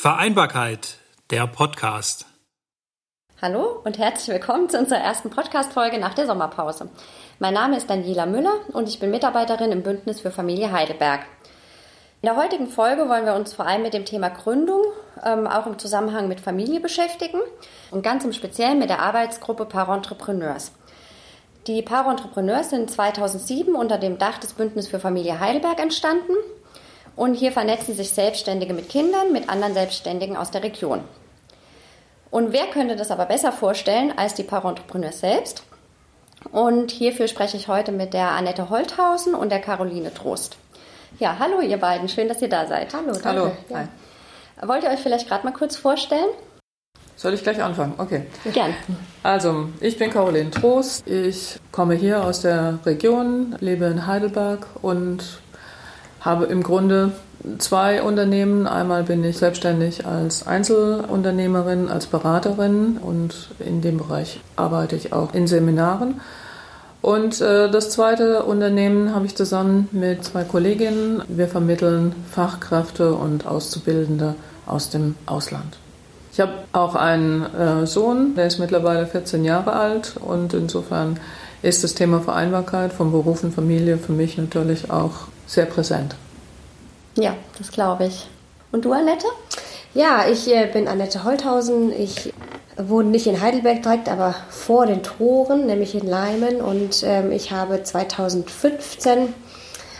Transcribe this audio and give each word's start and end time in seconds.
Vereinbarkeit, 0.00 0.98
der 1.32 1.48
Podcast. 1.48 2.24
Hallo 3.42 3.80
und 3.82 3.98
herzlich 3.98 4.28
willkommen 4.32 4.68
zu 4.68 4.78
unserer 4.78 5.00
ersten 5.00 5.28
Podcast-Folge 5.28 5.98
nach 5.98 6.14
der 6.14 6.28
Sommerpause. 6.28 6.88
Mein 7.40 7.54
Name 7.54 7.76
ist 7.76 7.90
Daniela 7.90 8.24
Müller 8.24 8.52
und 8.74 8.88
ich 8.88 9.00
bin 9.00 9.10
Mitarbeiterin 9.10 9.72
im 9.72 9.82
Bündnis 9.82 10.20
für 10.20 10.30
Familie 10.30 10.70
Heidelberg. 10.70 11.22
In 12.22 12.28
der 12.28 12.36
heutigen 12.36 12.68
Folge 12.68 13.08
wollen 13.08 13.26
wir 13.26 13.34
uns 13.34 13.52
vor 13.54 13.66
allem 13.66 13.82
mit 13.82 13.92
dem 13.92 14.04
Thema 14.04 14.28
Gründung, 14.28 14.84
ähm, 15.24 15.48
auch 15.48 15.66
im 15.66 15.80
Zusammenhang 15.80 16.28
mit 16.28 16.38
Familie 16.40 16.78
beschäftigen 16.78 17.40
und 17.90 18.02
ganz 18.04 18.24
im 18.24 18.32
Speziellen 18.32 18.78
mit 18.78 18.90
der 18.90 19.02
Arbeitsgruppe 19.02 19.64
Parentrepreneurs. 19.64 20.70
Die 21.66 21.82
Parentrepreneurs 21.82 22.70
sind 22.70 22.88
2007 22.88 23.74
unter 23.74 23.98
dem 23.98 24.16
Dach 24.16 24.38
des 24.38 24.52
Bündnis 24.52 24.86
für 24.86 25.00
Familie 25.00 25.40
Heidelberg 25.40 25.80
entstanden 25.80 26.34
und 27.18 27.34
hier 27.34 27.50
vernetzen 27.50 27.96
sich 27.96 28.10
Selbstständige 28.10 28.72
mit 28.72 28.88
Kindern, 28.88 29.32
mit 29.32 29.48
anderen 29.48 29.74
Selbstständigen 29.74 30.36
aus 30.36 30.52
der 30.52 30.62
Region. 30.62 31.00
Und 32.30 32.52
wer 32.52 32.66
könnte 32.66 32.94
das 32.94 33.10
aber 33.10 33.26
besser 33.26 33.50
vorstellen 33.50 34.12
als 34.16 34.34
die 34.34 34.44
Parentrepreneurs 34.44 35.18
selbst? 35.18 35.64
Und 36.52 36.92
hierfür 36.92 37.26
spreche 37.26 37.56
ich 37.56 37.66
heute 37.66 37.90
mit 37.90 38.14
der 38.14 38.30
Annette 38.30 38.70
Holthausen 38.70 39.34
und 39.34 39.50
der 39.50 39.60
Caroline 39.60 40.14
Trost. 40.14 40.58
Ja, 41.18 41.36
hallo 41.40 41.60
ihr 41.60 41.78
beiden, 41.78 42.08
schön, 42.08 42.28
dass 42.28 42.40
ihr 42.40 42.48
da 42.48 42.66
seid. 42.68 42.94
Hallo, 42.94 43.12
danke. 43.12 43.24
Hallo. 43.24 43.50
Ja. 43.68 43.88
Wollt 44.68 44.84
ihr 44.84 44.90
euch 44.90 45.00
vielleicht 45.00 45.26
gerade 45.26 45.44
mal 45.44 45.52
kurz 45.52 45.76
vorstellen? 45.76 46.28
Soll 47.16 47.34
ich 47.34 47.42
gleich 47.42 47.60
anfangen? 47.60 47.94
Okay. 47.98 48.26
Gern. 48.52 48.74
Also, 49.24 49.70
ich 49.80 49.98
bin 49.98 50.12
Caroline 50.12 50.52
Trost. 50.52 51.04
Ich 51.08 51.58
komme 51.72 51.94
hier 51.94 52.22
aus 52.22 52.42
der 52.42 52.78
Region, 52.86 53.56
lebe 53.58 53.86
in 53.86 54.06
Heidelberg 54.06 54.64
und 54.82 55.40
habe 56.20 56.46
im 56.46 56.62
Grunde 56.62 57.12
zwei 57.58 58.02
Unternehmen. 58.02 58.66
Einmal 58.66 59.04
bin 59.04 59.24
ich 59.24 59.38
selbstständig 59.38 60.06
als 60.06 60.46
Einzelunternehmerin, 60.46 61.88
als 61.88 62.06
Beraterin 62.06 62.98
und 62.98 63.50
in 63.58 63.80
dem 63.80 63.98
Bereich 63.98 64.40
arbeite 64.56 64.96
ich 64.96 65.12
auch 65.12 65.34
in 65.34 65.46
Seminaren. 65.46 66.20
Und 67.00 67.40
äh, 67.40 67.70
das 67.70 67.90
zweite 67.90 68.42
Unternehmen 68.42 69.14
habe 69.14 69.26
ich 69.26 69.36
zusammen 69.36 69.88
mit 69.92 70.24
zwei 70.24 70.42
Kolleginnen. 70.42 71.22
Wir 71.28 71.46
vermitteln 71.46 72.14
Fachkräfte 72.30 73.14
und 73.14 73.46
Auszubildende 73.46 74.34
aus 74.66 74.90
dem 74.90 75.14
Ausland. 75.26 75.78
Ich 76.32 76.40
habe 76.40 76.52
auch 76.72 76.94
einen 76.94 77.42
äh, 77.54 77.86
Sohn, 77.86 78.34
der 78.34 78.46
ist 78.46 78.58
mittlerweile 78.58 79.06
14 79.06 79.44
Jahre 79.44 79.72
alt 79.72 80.14
und 80.20 80.54
insofern 80.54 81.18
ist 81.62 81.82
das 81.82 81.94
Thema 81.94 82.20
Vereinbarkeit 82.20 82.92
von 82.92 83.10
Beruf 83.10 83.42
und 83.42 83.54
Familie 83.54 83.98
für 83.98 84.12
mich 84.12 84.36
natürlich 84.36 84.90
auch 84.90 85.28
sehr 85.48 85.66
präsent. 85.66 86.14
Ja, 87.16 87.34
das 87.58 87.72
glaube 87.72 88.06
ich. 88.06 88.28
Und 88.70 88.84
du, 88.84 88.92
Annette? 88.92 89.26
Ja, 89.94 90.28
ich 90.30 90.46
äh, 90.54 90.66
bin 90.66 90.86
Annette 90.86 91.24
Holthausen. 91.24 91.90
Ich 91.90 92.32
wohne 92.76 93.08
nicht 93.08 93.26
in 93.26 93.40
Heidelberg 93.40 93.82
direkt, 93.82 94.08
aber 94.08 94.34
vor 94.50 94.86
den 94.86 95.02
Toren, 95.02 95.66
nämlich 95.66 95.94
in 95.94 96.06
Leimen. 96.06 96.60
Und 96.60 97.02
ähm, 97.02 97.32
ich 97.32 97.50
habe 97.50 97.82
2015, 97.82 99.34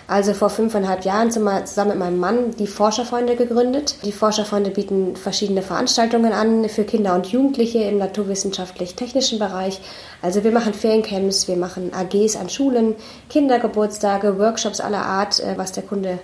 also 0.08 0.32
vor 0.32 0.48
fünfeinhalb 0.48 1.04
Jahren, 1.04 1.30
zusammen 1.30 1.90
mit 1.90 1.98
meinem 1.98 2.18
Mann 2.18 2.56
die 2.58 2.66
Forscherfreunde 2.66 3.36
gegründet. 3.36 3.96
Die 4.04 4.12
Forscherfreunde 4.12 4.70
bieten 4.70 5.16
verschiedene 5.16 5.60
Veranstaltungen 5.60 6.32
an 6.32 6.66
für 6.70 6.84
Kinder 6.84 7.14
und 7.14 7.26
Jugendliche 7.26 7.80
im 7.80 7.98
naturwissenschaftlich-technischen 7.98 9.38
Bereich. 9.38 9.82
Also 10.22 10.44
wir 10.44 10.50
machen 10.50 10.72
Feriencamps, 10.72 11.46
wir 11.46 11.56
machen 11.56 11.92
AGs 11.92 12.36
an 12.36 12.48
Schulen, 12.48 12.96
Kindergeburtstage, 13.28 14.38
Workshops 14.38 14.80
aller 14.80 15.04
Art, 15.04 15.40
äh, 15.40 15.58
was 15.58 15.72
der 15.72 15.82
Kunde 15.82 16.18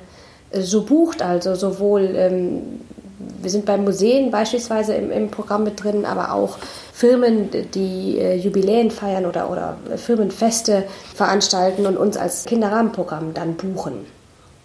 äh, 0.51 0.63
so 0.63 0.85
bucht, 0.87 1.21
also 1.21 1.55
sowohl 1.55 2.15
ähm, 2.17 2.81
wir 3.41 3.51
sind 3.51 3.65
bei 3.65 3.77
Museen 3.77 4.31
beispielsweise 4.31 4.95
im, 4.95 5.11
im, 5.11 5.31
Programm 5.31 5.65
mit 5.65 5.83
drin, 5.83 6.05
aber 6.05 6.33
auch 6.33 6.59
Firmen, 6.93 7.51
die 7.75 8.19
äh, 8.19 8.37
Jubiläen 8.37 8.91
feiern 8.91 9.27
oder, 9.27 9.51
oder 9.51 9.77
Firmenfeste 9.97 10.85
veranstalten 11.15 11.87
und 11.87 11.97
uns 11.97 12.17
als 12.17 12.45
Kinderrahmenprogramm 12.45 13.35
dann 13.35 13.57
buchen. 13.57 14.07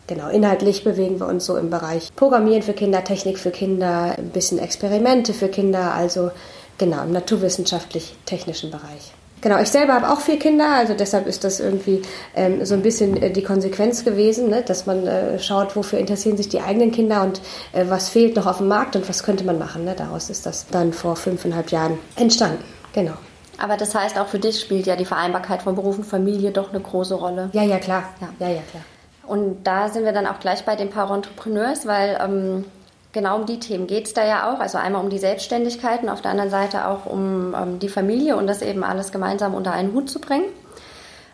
Genau, 0.07 0.27
inhaltlich 0.29 0.83
bewegen 0.83 1.19
wir 1.19 1.27
uns 1.27 1.45
so 1.45 1.55
im 1.55 1.69
Bereich 1.69 2.09
Programmieren 2.15 2.63
für 2.63 2.73
Kinder, 2.73 3.03
Technik 3.03 3.37
für 3.37 3.51
Kinder, 3.51 4.15
ein 4.17 4.29
bisschen 4.29 4.57
Experimente 4.57 5.33
für 5.33 5.49
Kinder, 5.49 5.93
also 5.93 6.31
genau 6.79 7.03
im 7.03 7.11
naturwissenschaftlich-technischen 7.11 8.71
Bereich. 8.71 9.13
Genau, 9.41 9.59
ich 9.59 9.69
selber 9.69 9.93
habe 9.93 10.09
auch 10.09 10.19
vier 10.19 10.37
Kinder, 10.37 10.67
also 10.75 10.93
deshalb 10.93 11.25
ist 11.25 11.43
das 11.43 11.59
irgendwie 11.59 12.01
ähm, 12.35 12.65
so 12.65 12.73
ein 12.73 12.81
bisschen 12.81 13.21
äh, 13.21 13.31
die 13.31 13.43
Konsequenz 13.43 14.03
gewesen, 14.03 14.49
ne? 14.49 14.63
dass 14.63 14.85
man 14.85 15.07
äh, 15.07 15.39
schaut, 15.39 15.75
wofür 15.75 15.97
interessieren 15.99 16.35
sich 16.35 16.49
die 16.49 16.59
eigenen 16.59 16.91
Kinder 16.91 17.23
und 17.23 17.41
äh, 17.71 17.85
was 17.87 18.09
fehlt 18.09 18.35
noch 18.35 18.47
auf 18.47 18.57
dem 18.57 18.67
Markt 18.67 18.97
und 18.97 19.07
was 19.07 19.23
könnte 19.23 19.45
man 19.45 19.57
machen. 19.57 19.85
Ne? 19.85 19.95
Daraus 19.95 20.29
ist 20.29 20.45
das 20.45 20.67
dann 20.67 20.91
vor 20.91 21.15
fünfeinhalb 21.15 21.71
Jahren 21.71 21.97
entstanden. 22.17 22.63
Genau. 22.93 23.13
Aber 23.57 23.77
das 23.77 23.95
heißt, 23.95 24.17
auch 24.17 24.27
für 24.27 24.39
dich 24.39 24.59
spielt 24.59 24.87
ja 24.87 24.95
die 24.95 25.05
Vereinbarkeit 25.05 25.61
von 25.61 25.75
Beruf 25.75 25.97
und 25.97 26.05
Familie 26.05 26.51
doch 26.51 26.69
eine 26.69 26.81
große 26.81 27.15
Rolle. 27.15 27.49
Ja, 27.53 27.63
ja, 27.63 27.77
klar. 27.77 28.03
Ja, 28.21 28.29
ja, 28.39 28.53
ja 28.55 28.61
klar. 28.69 28.83
Und 29.25 29.63
da 29.63 29.89
sind 29.89 30.05
wir 30.05 30.11
dann 30.11 30.25
auch 30.25 30.39
gleich 30.39 30.65
bei 30.65 30.75
den 30.75 30.89
Paar 30.89 31.11
Entrepreneurs, 31.11 31.85
weil 31.85 32.19
ähm, 32.21 32.65
Genau 33.11 33.37
um 33.37 33.45
die 33.47 33.59
Themen 33.59 33.87
geht 33.87 34.05
es 34.05 34.13
da 34.13 34.25
ja 34.25 34.53
auch. 34.53 34.59
Also 34.59 34.77
einmal 34.77 35.03
um 35.03 35.09
die 35.09 35.17
Selbstständigkeit 35.17 36.03
und 36.03 36.09
auf 36.09 36.21
der 36.21 36.31
anderen 36.31 36.51
Seite 36.51 36.87
auch 36.87 37.05
um 37.05 37.55
ähm, 37.55 37.79
die 37.79 37.89
Familie 37.89 38.37
und 38.37 38.45
das 38.45 38.61
eben 38.61 38.83
alles 38.83 39.11
gemeinsam 39.11 39.55
unter 39.55 39.71
einen 39.71 39.93
Hut 39.93 40.09
zu 40.09 40.19
bringen. 40.19 40.45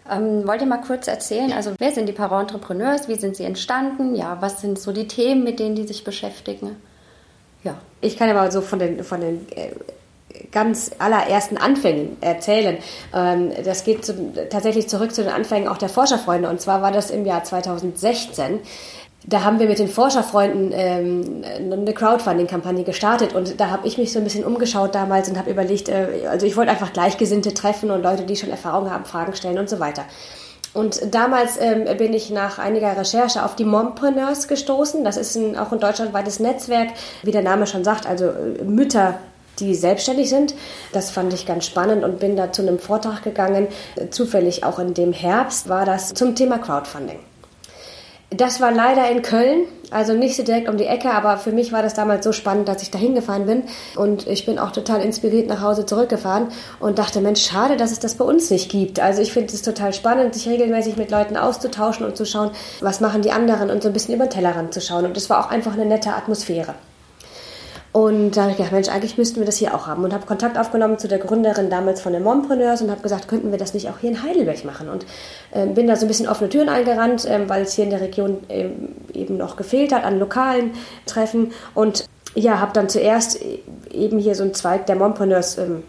Ähm, 0.09 0.47
wollt 0.47 0.61
ihr 0.61 0.67
mal 0.67 0.81
kurz 0.81 1.07
erzählen, 1.07 1.51
also 1.51 1.73
wer 1.77 1.91
sind 1.91 2.07
die 2.07 2.13
Parentrepreneurs, 2.13 3.07
wie 3.07 3.15
sind 3.15 3.35
sie 3.35 3.43
entstanden, 3.43 4.15
ja, 4.15 4.37
was 4.39 4.61
sind 4.61 4.79
so 4.79 4.91
die 4.91 5.07
Themen, 5.07 5.43
mit 5.43 5.59
denen 5.59 5.75
die 5.75 5.87
sich 5.87 6.03
beschäftigen? 6.03 6.75
Ja. 7.63 7.75
Ich 8.01 8.17
kann 8.17 8.29
aber 8.29 8.51
so 8.51 8.61
von 8.61 8.77
den, 8.77 9.03
von 9.03 9.19
den 9.19 9.47
äh, 9.55 9.71
ganz 10.51 10.91
allerersten 10.99 11.57
Anfängen 11.57 12.17
erzählen. 12.21 12.77
Ähm, 13.13 13.51
das 13.65 13.83
geht 13.83 14.05
zu, 14.05 14.33
tatsächlich 14.49 14.87
zurück 14.87 15.13
zu 15.13 15.23
den 15.23 15.31
Anfängen 15.31 15.67
auch 15.67 15.77
der 15.77 15.89
Forscherfreunde 15.89 16.49
und 16.49 16.61
zwar 16.61 16.81
war 16.81 16.91
das 16.91 17.09
im 17.09 17.25
Jahr 17.25 17.43
2016 17.43 18.59
da 19.27 19.43
haben 19.43 19.59
wir 19.59 19.67
mit 19.67 19.79
den 19.79 19.87
Forscherfreunden 19.87 20.71
ähm, 20.73 21.43
eine 21.71 21.93
Crowdfunding-Kampagne 21.93 22.83
gestartet 22.83 23.33
und 23.33 23.59
da 23.59 23.69
habe 23.69 23.87
ich 23.87 23.97
mich 23.97 24.11
so 24.11 24.19
ein 24.19 24.23
bisschen 24.23 24.43
umgeschaut 24.43 24.93
damals 24.93 25.29
und 25.29 25.37
habe 25.37 25.49
überlegt, 25.49 25.89
äh, 25.89 26.27
also 26.29 26.45
ich 26.45 26.55
wollte 26.55 26.71
einfach 26.71 26.93
Gleichgesinnte 26.93 27.53
treffen 27.53 27.89
und 27.91 28.03
Leute, 28.03 28.23
die 28.23 28.35
schon 28.35 28.49
Erfahrung 28.49 28.91
haben, 28.91 29.05
Fragen 29.05 29.35
stellen 29.35 29.57
und 29.57 29.69
so 29.69 29.79
weiter. 29.79 30.05
Und 30.73 31.15
damals 31.15 31.57
ähm, 31.59 31.85
bin 31.97 32.13
ich 32.13 32.29
nach 32.29 32.59
einiger 32.59 32.97
Recherche 32.97 33.45
auf 33.45 33.55
die 33.55 33.63
Mompreneurs 33.63 34.47
gestoßen. 34.47 35.03
Das 35.05 35.15
ist 35.15 35.35
ein, 35.35 35.57
auch 35.57 35.71
ein 35.71 35.79
deutschlandweites 35.79 36.39
Netzwerk, 36.39 36.89
wie 37.23 37.31
der 37.31 37.43
Name 37.43 37.65
schon 37.65 37.83
sagt, 37.83 38.05
also 38.05 38.25
äh, 38.25 38.63
Mütter, 38.63 39.15
die 39.59 39.73
selbstständig 39.73 40.29
sind. 40.29 40.53
Das 40.91 41.09
fand 41.11 41.33
ich 41.33 41.45
ganz 41.45 41.65
spannend 41.65 42.03
und 42.03 42.19
bin 42.19 42.35
da 42.35 42.51
zu 42.51 42.61
einem 42.61 42.77
Vortrag 42.77 43.23
gegangen. 43.23 43.69
Zufällig 44.11 44.65
auch 44.65 44.77
in 44.77 44.93
dem 44.93 45.13
Herbst 45.13 45.69
war 45.69 45.85
das 45.85 46.13
zum 46.13 46.35
Thema 46.35 46.57
Crowdfunding. 46.59 47.19
Das 48.31 48.59
war 48.59 48.71
leider 48.71 49.09
in 49.11 49.21
Köln, 49.21 49.65
also 49.91 50.13
nicht 50.13 50.35
so 50.35 50.43
direkt 50.43 50.67
um 50.67 50.77
die 50.77 50.87
Ecke, 50.87 51.11
aber 51.11 51.37
für 51.37 51.51
mich 51.51 51.71
war 51.71 51.83
das 51.83 51.93
damals 51.93 52.25
so 52.25 52.31
spannend, 52.31 52.67
dass 52.67 52.81
ich 52.81 52.89
da 52.89 52.97
hingefahren 52.97 53.45
bin 53.45 53.63
und 53.95 54.27
ich 54.27 54.45
bin 54.45 54.57
auch 54.57 54.71
total 54.71 55.01
inspiriert 55.01 55.47
nach 55.47 55.61
Hause 55.61 55.85
zurückgefahren 55.85 56.47
und 56.79 56.97
dachte, 56.97 57.21
Mensch, 57.21 57.45
schade, 57.45 57.77
dass 57.77 57.91
es 57.91 57.99
das 57.99 58.15
bei 58.15 58.25
uns 58.25 58.49
nicht 58.49 58.69
gibt. 58.69 58.99
Also 58.99 59.21
ich 59.21 59.31
finde 59.31 59.53
es 59.53 59.61
total 59.61 59.93
spannend, 59.93 60.33
sich 60.33 60.49
regelmäßig 60.49 60.97
mit 60.97 61.11
Leuten 61.11 61.37
auszutauschen 61.37 62.05
und 62.05 62.17
zu 62.17 62.25
schauen, 62.25 62.51
was 62.81 62.99
machen 62.99 63.21
die 63.21 63.31
anderen 63.31 63.69
und 63.69 63.83
so 63.83 63.89
ein 63.89 63.93
bisschen 63.93 64.15
über 64.15 64.25
den 64.25 64.31
Tellerrand 64.31 64.73
zu 64.73 64.81
schauen. 64.81 65.05
Und 65.05 65.15
es 65.15 65.29
war 65.29 65.45
auch 65.45 65.51
einfach 65.51 65.73
eine 65.73 65.85
nette 65.85 66.13
Atmosphäre. 66.13 66.73
Und 67.95 68.31
da 68.31 68.41
habe 68.41 68.51
ich 68.51 68.57
gedacht, 68.57 68.73
Mensch, 68.73 68.89
eigentlich 68.89 69.17
müssten 69.17 69.39
wir 69.39 69.45
das 69.45 69.55
hier 69.55 69.73
auch 69.73 69.87
haben. 69.87 70.03
Und 70.03 70.13
habe 70.13 70.25
Kontakt 70.25 70.57
aufgenommen 70.57 70.99
zu 70.99 71.07
der 71.07 71.17
Gründerin 71.17 71.69
damals 71.69 72.01
von 72.01 72.11
den 72.11 72.23
Mompreneurs 72.23 72.81
und 72.81 72.91
habe 72.91 72.99
gesagt, 72.99 73.29
könnten 73.29 73.51
wir 73.51 73.57
das 73.57 73.73
nicht 73.73 73.87
auch 73.87 73.99
hier 73.99 74.09
in 74.09 74.21
Heidelberg 74.21 74.65
machen? 74.65 74.89
Und 74.89 75.05
äh, 75.51 75.65
bin 75.65 75.87
da 75.87 75.95
so 75.95 76.03
ein 76.03 76.09
bisschen 76.09 76.27
offene 76.27 76.49
Türen 76.49 76.67
eingerannt, 76.67 77.23
äh, 77.23 77.47
weil 77.47 77.61
es 77.61 77.71
hier 77.71 77.85
in 77.85 77.91
der 77.91 78.01
Region 78.01 78.39
äh, 78.49 78.67
eben 79.13 79.37
noch 79.37 79.55
gefehlt 79.55 79.93
hat 79.93 80.03
an 80.03 80.19
lokalen 80.19 80.71
Treffen. 81.05 81.53
Und 81.73 82.03
ja, 82.33 82.59
habe 82.59 82.73
dann 82.73 82.89
zuerst 82.89 83.39
eben 83.89 84.19
hier 84.19 84.35
so 84.35 84.43
einen 84.43 84.53
Zweig 84.53 84.87
der 84.87 84.97
Mompreneurs 84.97 85.57
ähm, 85.57 85.83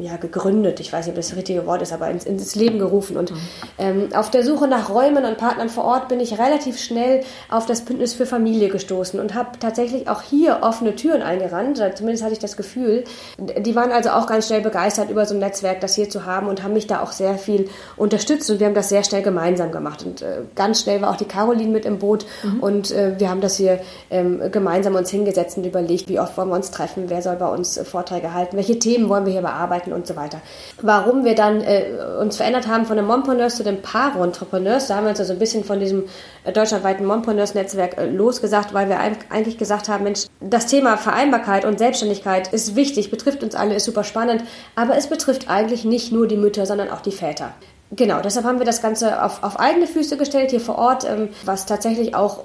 ja, 0.00 0.16
gegründet, 0.16 0.80
ich 0.80 0.92
weiß 0.92 1.06
nicht, 1.06 1.12
ob 1.12 1.16
das 1.16 1.28
das 1.28 1.36
richtige 1.36 1.66
Wort 1.66 1.82
ist, 1.82 1.92
aber 1.92 2.08
ins, 2.10 2.24
ins 2.24 2.54
Leben 2.54 2.78
gerufen. 2.78 3.16
Und 3.16 3.30
mhm. 3.30 3.38
ähm, 3.78 4.08
auf 4.14 4.30
der 4.30 4.44
Suche 4.44 4.68
nach 4.68 4.90
Räumen 4.90 5.24
und 5.24 5.38
Partnern 5.38 5.68
vor 5.68 5.84
Ort 5.84 6.08
bin 6.08 6.20
ich 6.20 6.38
relativ 6.38 6.78
schnell 6.78 7.22
auf 7.48 7.66
das 7.66 7.82
Bündnis 7.82 8.14
für 8.14 8.26
Familie 8.26 8.68
gestoßen 8.68 9.20
und 9.20 9.34
habe 9.34 9.58
tatsächlich 9.58 10.08
auch 10.08 10.22
hier 10.22 10.58
offene 10.62 10.94
Türen 10.94 11.22
eingerannt, 11.22 11.82
zumindest 11.94 12.22
hatte 12.22 12.32
ich 12.32 12.38
das 12.38 12.56
Gefühl. 12.56 13.04
Die 13.38 13.74
waren 13.74 13.92
also 13.92 14.10
auch 14.10 14.26
ganz 14.26 14.46
schnell 14.46 14.60
begeistert 14.60 15.10
über 15.10 15.26
so 15.26 15.34
ein 15.34 15.40
Netzwerk, 15.40 15.80
das 15.80 15.94
hier 15.94 16.08
zu 16.08 16.24
haben 16.24 16.48
und 16.48 16.62
haben 16.62 16.72
mich 16.72 16.86
da 16.86 17.02
auch 17.02 17.12
sehr 17.12 17.36
viel 17.36 17.68
unterstützt 17.96 18.50
und 18.50 18.60
wir 18.60 18.66
haben 18.66 18.74
das 18.74 18.88
sehr 18.88 19.04
schnell 19.04 19.22
gemeinsam 19.22 19.72
gemacht. 19.72 20.04
Und 20.04 20.22
äh, 20.22 20.42
ganz 20.54 20.82
schnell 20.82 21.02
war 21.02 21.10
auch 21.10 21.16
die 21.16 21.24
Caroline 21.24 21.70
mit 21.70 21.84
im 21.84 21.98
Boot 21.98 22.26
mhm. 22.42 22.60
und 22.60 22.90
äh, 22.90 23.18
wir 23.18 23.30
haben 23.30 23.40
das 23.40 23.56
hier 23.56 23.80
ähm, 24.10 24.40
gemeinsam 24.50 24.94
uns 24.94 25.10
hingesetzt 25.10 25.56
und 25.56 25.66
überlegt, 25.66 26.08
wie 26.08 26.20
oft 26.20 26.36
wollen 26.36 26.48
wir 26.48 26.56
uns 26.56 26.70
treffen, 26.70 27.04
wer 27.08 27.22
soll 27.22 27.36
bei 27.36 27.48
uns 27.48 27.76
äh, 27.76 27.84
Vorträge 27.84 28.32
halten, 28.32 28.56
welche 28.56 28.78
Themen 28.78 29.08
wollen 29.08 29.26
wir 29.26 29.32
hier 29.32 29.42
bearbeiten 29.42 29.87
Möglichkeiten 29.88 29.92
und 29.92 30.06
so 30.06 30.16
weiter. 30.16 30.40
Warum 30.82 31.24
wir 31.24 31.34
dann 31.34 31.60
äh, 31.60 31.86
uns 32.20 32.36
verändert 32.36 32.66
haben 32.66 32.86
von 32.86 32.96
dem 32.96 33.06
Mompreneurs 33.06 33.56
zu 33.56 33.64
dem 33.64 33.82
Paro-Entrepreneurs, 33.82 34.88
da 34.88 34.96
haben 34.96 35.04
wir 35.04 35.10
uns 35.10 35.20
also 35.20 35.32
ein 35.32 35.38
bisschen 35.38 35.64
von 35.64 35.80
diesem 35.80 36.04
äh, 36.44 36.52
deutschlandweiten 36.52 37.06
Mompreneurs-Netzwerk 37.06 37.98
äh, 37.98 38.06
losgesagt, 38.06 38.74
weil 38.74 38.88
wir 38.88 38.98
eigentlich 38.98 39.58
gesagt 39.58 39.88
haben, 39.88 40.04
Mensch, 40.04 40.26
das 40.40 40.66
Thema 40.66 40.96
Vereinbarkeit 40.96 41.64
und 41.64 41.78
Selbstständigkeit 41.78 42.52
ist 42.52 42.76
wichtig, 42.76 43.10
betrifft 43.10 43.42
uns 43.42 43.54
alle, 43.54 43.74
ist 43.74 43.84
super 43.84 44.04
spannend, 44.04 44.44
aber 44.74 44.96
es 44.96 45.08
betrifft 45.08 45.48
eigentlich 45.48 45.84
nicht 45.84 46.12
nur 46.12 46.26
die 46.26 46.36
Mütter, 46.36 46.66
sondern 46.66 46.90
auch 46.90 47.00
die 47.00 47.12
Väter. 47.12 47.52
Genau, 47.90 48.20
deshalb 48.20 48.44
haben 48.44 48.58
wir 48.58 48.66
das 48.66 48.82
Ganze 48.82 49.22
auf, 49.24 49.42
auf 49.42 49.58
eigene 49.58 49.86
Füße 49.86 50.18
gestellt 50.18 50.50
hier 50.50 50.60
vor 50.60 50.76
Ort, 50.76 51.04
ähm, 51.04 51.30
was 51.46 51.64
tatsächlich 51.64 52.14
auch 52.14 52.44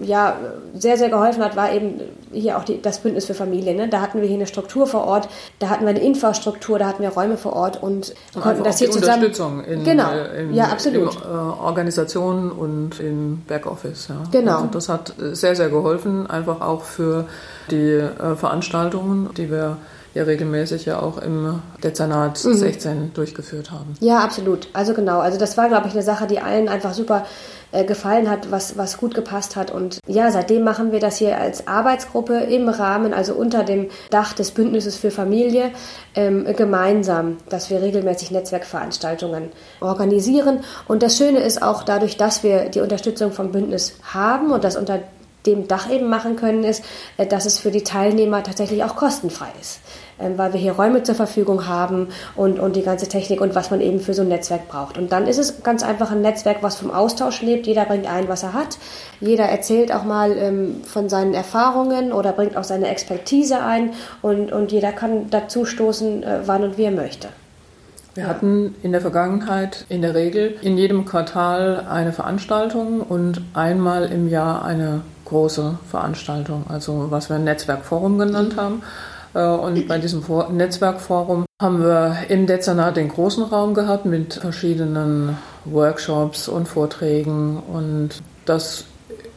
ja, 0.00 0.36
sehr, 0.74 0.96
sehr 0.96 1.08
geholfen 1.08 1.42
hat, 1.42 1.56
war 1.56 1.72
eben 1.72 2.00
hier 2.32 2.58
auch 2.58 2.64
die, 2.64 2.80
das 2.80 3.00
Bündnis 3.00 3.24
für 3.24 3.34
Familien. 3.34 3.76
Ne? 3.76 3.88
Da 3.88 4.00
hatten 4.00 4.20
wir 4.20 4.26
hier 4.26 4.36
eine 4.36 4.46
Struktur 4.46 4.86
vor 4.86 5.04
Ort, 5.04 5.28
da 5.58 5.68
hatten 5.68 5.84
wir 5.84 5.90
eine 5.90 6.00
Infrastruktur, 6.00 6.78
da 6.78 6.86
hatten 6.86 7.02
wir 7.02 7.10
Räume 7.10 7.36
vor 7.36 7.54
Ort 7.54 7.82
und, 7.82 8.14
und 8.34 8.42
konnten 8.42 8.64
das 8.64 8.78
hier 8.78 8.90
zusammen. 8.90 9.24
Unterstützung 9.24 9.64
in, 9.64 9.84
genau. 9.84 10.10
Äh, 10.10 10.42
in, 10.42 10.54
ja, 10.54 10.64
absolut. 10.64 11.14
in 11.14 11.22
äh, 11.22 11.34
Organisationen 11.34 12.50
und 12.50 13.00
im 13.00 13.42
Backoffice. 13.46 14.08
Ja. 14.08 14.22
Genau. 14.30 14.56
Also 14.56 14.66
das 14.72 14.88
hat 14.88 15.14
sehr, 15.18 15.56
sehr 15.56 15.68
geholfen, 15.70 16.26
einfach 16.26 16.60
auch 16.60 16.82
für 16.82 17.26
die 17.70 17.76
äh, 17.76 18.36
Veranstaltungen, 18.36 19.30
die 19.36 19.50
wir 19.50 19.78
ja 20.16 20.24
regelmäßig 20.24 20.86
ja 20.86 21.00
auch 21.00 21.18
im 21.18 21.60
Dezernat 21.82 22.42
mhm. 22.42 22.54
16 22.54 23.14
durchgeführt 23.14 23.70
haben. 23.70 23.94
Ja, 24.00 24.20
absolut. 24.20 24.68
Also 24.72 24.94
genau. 24.94 25.20
Also 25.20 25.38
das 25.38 25.56
war, 25.56 25.68
glaube 25.68 25.88
ich, 25.88 25.92
eine 25.92 26.02
Sache, 26.02 26.26
die 26.26 26.40
allen 26.40 26.68
einfach 26.68 26.94
super 26.94 27.26
äh, 27.76 27.84
gefallen 27.84 28.30
hat, 28.30 28.50
was, 28.50 28.78
was 28.78 28.96
gut 28.96 29.14
gepasst 29.14 29.54
hat. 29.54 29.70
Und 29.70 30.00
ja, 30.06 30.30
seitdem 30.30 30.64
machen 30.64 30.92
wir 30.92 31.00
das 31.00 31.18
hier 31.18 31.38
als 31.38 31.66
Arbeitsgruppe 31.66 32.38
im 32.38 32.70
Rahmen, 32.70 33.12
also 33.12 33.34
unter 33.34 33.64
dem 33.64 33.88
Dach 34.08 34.32
des 34.32 34.52
Bündnisses 34.52 34.96
für 34.96 35.10
Familie, 35.10 35.72
ähm, 36.14 36.46
gemeinsam, 36.56 37.36
dass 37.50 37.68
wir 37.68 37.82
regelmäßig 37.82 38.30
Netzwerkveranstaltungen 38.30 39.50
organisieren. 39.80 40.60
Und 40.88 41.02
das 41.02 41.18
Schöne 41.18 41.40
ist 41.40 41.62
auch 41.62 41.82
dadurch, 41.82 42.16
dass 42.16 42.42
wir 42.42 42.70
die 42.70 42.80
Unterstützung 42.80 43.32
vom 43.32 43.52
Bündnis 43.52 43.98
haben 44.02 44.52
und 44.52 44.64
das 44.64 44.76
unter 44.76 45.00
dem 45.44 45.68
Dach 45.68 45.90
eben 45.90 46.08
machen 46.08 46.36
können, 46.36 46.64
ist, 46.64 46.82
äh, 47.18 47.26
dass 47.26 47.44
es 47.44 47.58
für 47.58 47.70
die 47.70 47.84
Teilnehmer 47.84 48.42
tatsächlich 48.42 48.84
auch 48.84 48.96
kostenfrei 48.96 49.52
ist. 49.60 49.80
Ähm, 50.18 50.38
weil 50.38 50.52
wir 50.54 50.60
hier 50.60 50.72
Räume 50.72 51.02
zur 51.02 51.14
Verfügung 51.14 51.66
haben 51.66 52.08
und, 52.36 52.58
und 52.58 52.74
die 52.74 52.82
ganze 52.82 53.06
Technik 53.06 53.40
und 53.40 53.54
was 53.54 53.70
man 53.70 53.82
eben 53.82 54.00
für 54.00 54.14
so 54.14 54.22
ein 54.22 54.28
Netzwerk 54.28 54.66
braucht. 54.68 54.96
Und 54.96 55.12
dann 55.12 55.26
ist 55.26 55.38
es 55.38 55.62
ganz 55.62 55.82
einfach 55.82 56.10
ein 56.10 56.22
Netzwerk, 56.22 56.58
was 56.62 56.76
vom 56.76 56.90
Austausch 56.90 57.42
lebt. 57.42 57.66
Jeder 57.66 57.84
bringt 57.84 58.10
ein, 58.10 58.26
was 58.28 58.42
er 58.42 58.54
hat. 58.54 58.78
Jeder 59.20 59.44
erzählt 59.44 59.92
auch 59.92 60.04
mal 60.04 60.32
ähm, 60.38 60.80
von 60.84 61.10
seinen 61.10 61.34
Erfahrungen 61.34 62.12
oder 62.12 62.32
bringt 62.32 62.56
auch 62.56 62.64
seine 62.64 62.88
Expertise 62.88 63.62
ein 63.62 63.92
und, 64.22 64.52
und 64.52 64.72
jeder 64.72 64.92
kann 64.92 65.28
dazu 65.28 65.66
stoßen, 65.66 66.22
äh, 66.22 66.38
wann 66.46 66.64
und 66.64 66.78
wie 66.78 66.84
er 66.84 66.92
möchte. 66.92 67.28
Wir 68.14 68.26
hatten 68.26 68.74
in 68.82 68.92
der 68.92 69.02
Vergangenheit 69.02 69.84
in 69.90 70.00
der 70.00 70.14
Regel 70.14 70.56
in 70.62 70.78
jedem 70.78 71.04
Quartal 71.04 71.84
eine 71.86 72.14
Veranstaltung 72.14 73.02
und 73.02 73.42
einmal 73.52 74.10
im 74.10 74.28
Jahr 74.28 74.64
eine 74.64 75.02
große 75.26 75.78
Veranstaltung, 75.90 76.64
also 76.70 77.10
was 77.10 77.28
wir 77.28 77.36
ein 77.36 77.44
Netzwerkforum 77.44 78.18
genannt 78.18 78.56
haben. 78.56 78.82
Äh, 79.36 79.46
und 79.46 79.86
bei 79.86 79.98
diesem 79.98 80.22
Netzwerkforum 80.52 81.44
haben 81.60 81.82
wir 81.82 82.16
im 82.28 82.46
Dezernat 82.46 82.96
den 82.96 83.08
großen 83.08 83.44
Raum 83.44 83.74
gehabt 83.74 84.06
mit 84.06 84.34
verschiedenen 84.34 85.36
Workshops 85.64 86.48
und 86.48 86.68
Vorträgen 86.68 87.62
und 87.72 88.22
das 88.46 88.84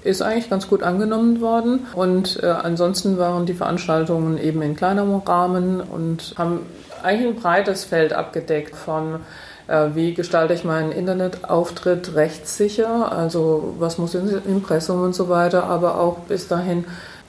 ist 0.03 0.21
eigentlich 0.21 0.49
ganz 0.49 0.67
gut 0.69 0.81
angenommen 0.81 1.41
worden. 1.41 1.87
Und 1.93 2.41
äh, 2.41 2.47
ansonsten 2.47 3.17
waren 3.17 3.45
die 3.45 3.53
Veranstaltungen 3.53 4.37
eben 4.37 4.61
in 4.61 4.75
kleinerem 4.75 5.15
Rahmen 5.15 5.81
und 5.81 6.35
haben 6.37 6.61
eigentlich 7.03 7.35
ein 7.35 7.41
breites 7.41 7.83
Feld 7.83 8.13
abgedeckt 8.13 8.75
von 8.75 9.19
äh, 9.67 9.89
wie 9.93 10.13
gestalte 10.13 10.53
ich 10.53 10.63
meinen 10.63 10.91
Internetauftritt 10.91 12.15
rechtssicher, 12.15 13.11
also 13.11 13.75
was 13.77 13.97
muss 13.97 14.15
in 14.15 14.29
Impressum 14.45 15.01
und 15.01 15.13
so 15.13 15.29
weiter, 15.29 15.65
aber 15.65 15.99
auch 15.99 16.19
bis 16.19 16.47
dahin, 16.47 16.85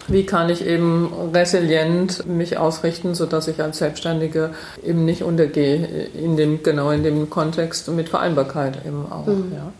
wie 0.09 0.27
kann 0.27 0.49
ich 0.49 0.65
eben 0.65 1.31
resilient 1.33 2.27
mich 2.27 2.59
ausrichten, 2.59 3.15
sodass 3.15 3.49
ich 3.49 3.63
als 3.63 3.79
Selbstständige 3.79 4.51
eben 4.85 5.05
nicht 5.05 5.23
untergehe 5.23 6.09
in 6.15 6.37
dem, 6.37 6.63
genau 6.63 6.91
in 6.91 7.03
dem 7.03 7.31
Kontext 7.31 7.89
mit 7.89 8.09
Vereinbarkeit 8.09 8.79
eben 8.87 9.11
auch. 9.11 9.27
Mhm. 9.27 9.53
Ja. 9.55 9.73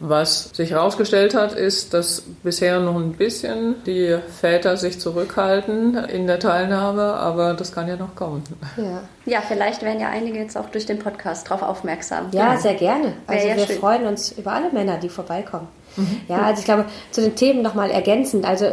Was 0.00 0.50
sich 0.52 0.70
herausgestellt 0.70 1.34
hat, 1.34 1.54
ist, 1.54 1.92
dass 1.92 2.22
bisher 2.44 2.78
noch 2.78 2.94
ein 2.94 3.14
bisschen 3.14 3.82
die 3.84 4.16
Väter 4.40 4.76
sich 4.76 5.00
zurückhalten 5.00 5.96
in 5.96 6.28
der 6.28 6.38
Teilnahme, 6.38 7.14
aber 7.14 7.54
das 7.54 7.72
kann 7.72 7.88
ja 7.88 7.96
noch 7.96 8.14
kommen. 8.14 8.44
Ja, 8.76 9.02
ja 9.26 9.40
vielleicht 9.40 9.82
werden 9.82 9.98
ja 9.98 10.08
einige 10.08 10.38
jetzt 10.38 10.56
auch 10.56 10.70
durch 10.70 10.86
den 10.86 11.00
Podcast 11.00 11.50
darauf 11.50 11.62
aufmerksam. 11.62 12.28
Ja, 12.30 12.50
genau. 12.50 12.60
sehr 12.60 12.74
gerne. 12.74 13.14
Also 13.26 13.48
ja 13.48 13.56
wir 13.56 13.66
schön. 13.66 13.78
freuen 13.78 14.06
uns 14.06 14.30
über 14.30 14.52
alle 14.52 14.70
Männer, 14.70 14.98
die 14.98 15.08
vorbeikommen. 15.08 15.66
Mhm. 15.98 16.20
Ja, 16.28 16.42
also 16.42 16.60
ich 16.60 16.64
glaube, 16.64 16.86
zu 17.10 17.20
den 17.20 17.34
Themen 17.34 17.62
nochmal 17.62 17.90
ergänzend. 17.90 18.46
Also 18.46 18.66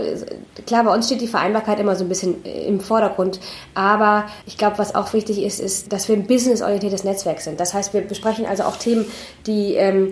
klar, 0.65 0.83
bei 0.83 0.93
uns 0.93 1.07
steht 1.07 1.21
die 1.21 1.27
Vereinbarkeit 1.27 1.79
immer 1.79 1.95
so 1.95 2.05
ein 2.05 2.09
bisschen 2.09 2.43
im 2.43 2.79
Vordergrund. 2.79 3.39
Aber 3.73 4.25
ich 4.45 4.57
glaube, 4.57 4.77
was 4.77 4.95
auch 4.95 5.13
wichtig 5.13 5.43
ist, 5.43 5.59
ist, 5.59 5.91
dass 5.91 6.07
wir 6.07 6.15
ein 6.15 6.27
businessorientiertes 6.27 7.03
Netzwerk 7.03 7.41
sind. 7.41 7.59
Das 7.59 7.73
heißt, 7.73 7.93
wir 7.93 8.01
besprechen 8.01 8.45
also 8.45 8.63
auch 8.63 8.77
Themen, 8.77 9.05
die 9.47 9.73
ähm, 9.73 10.11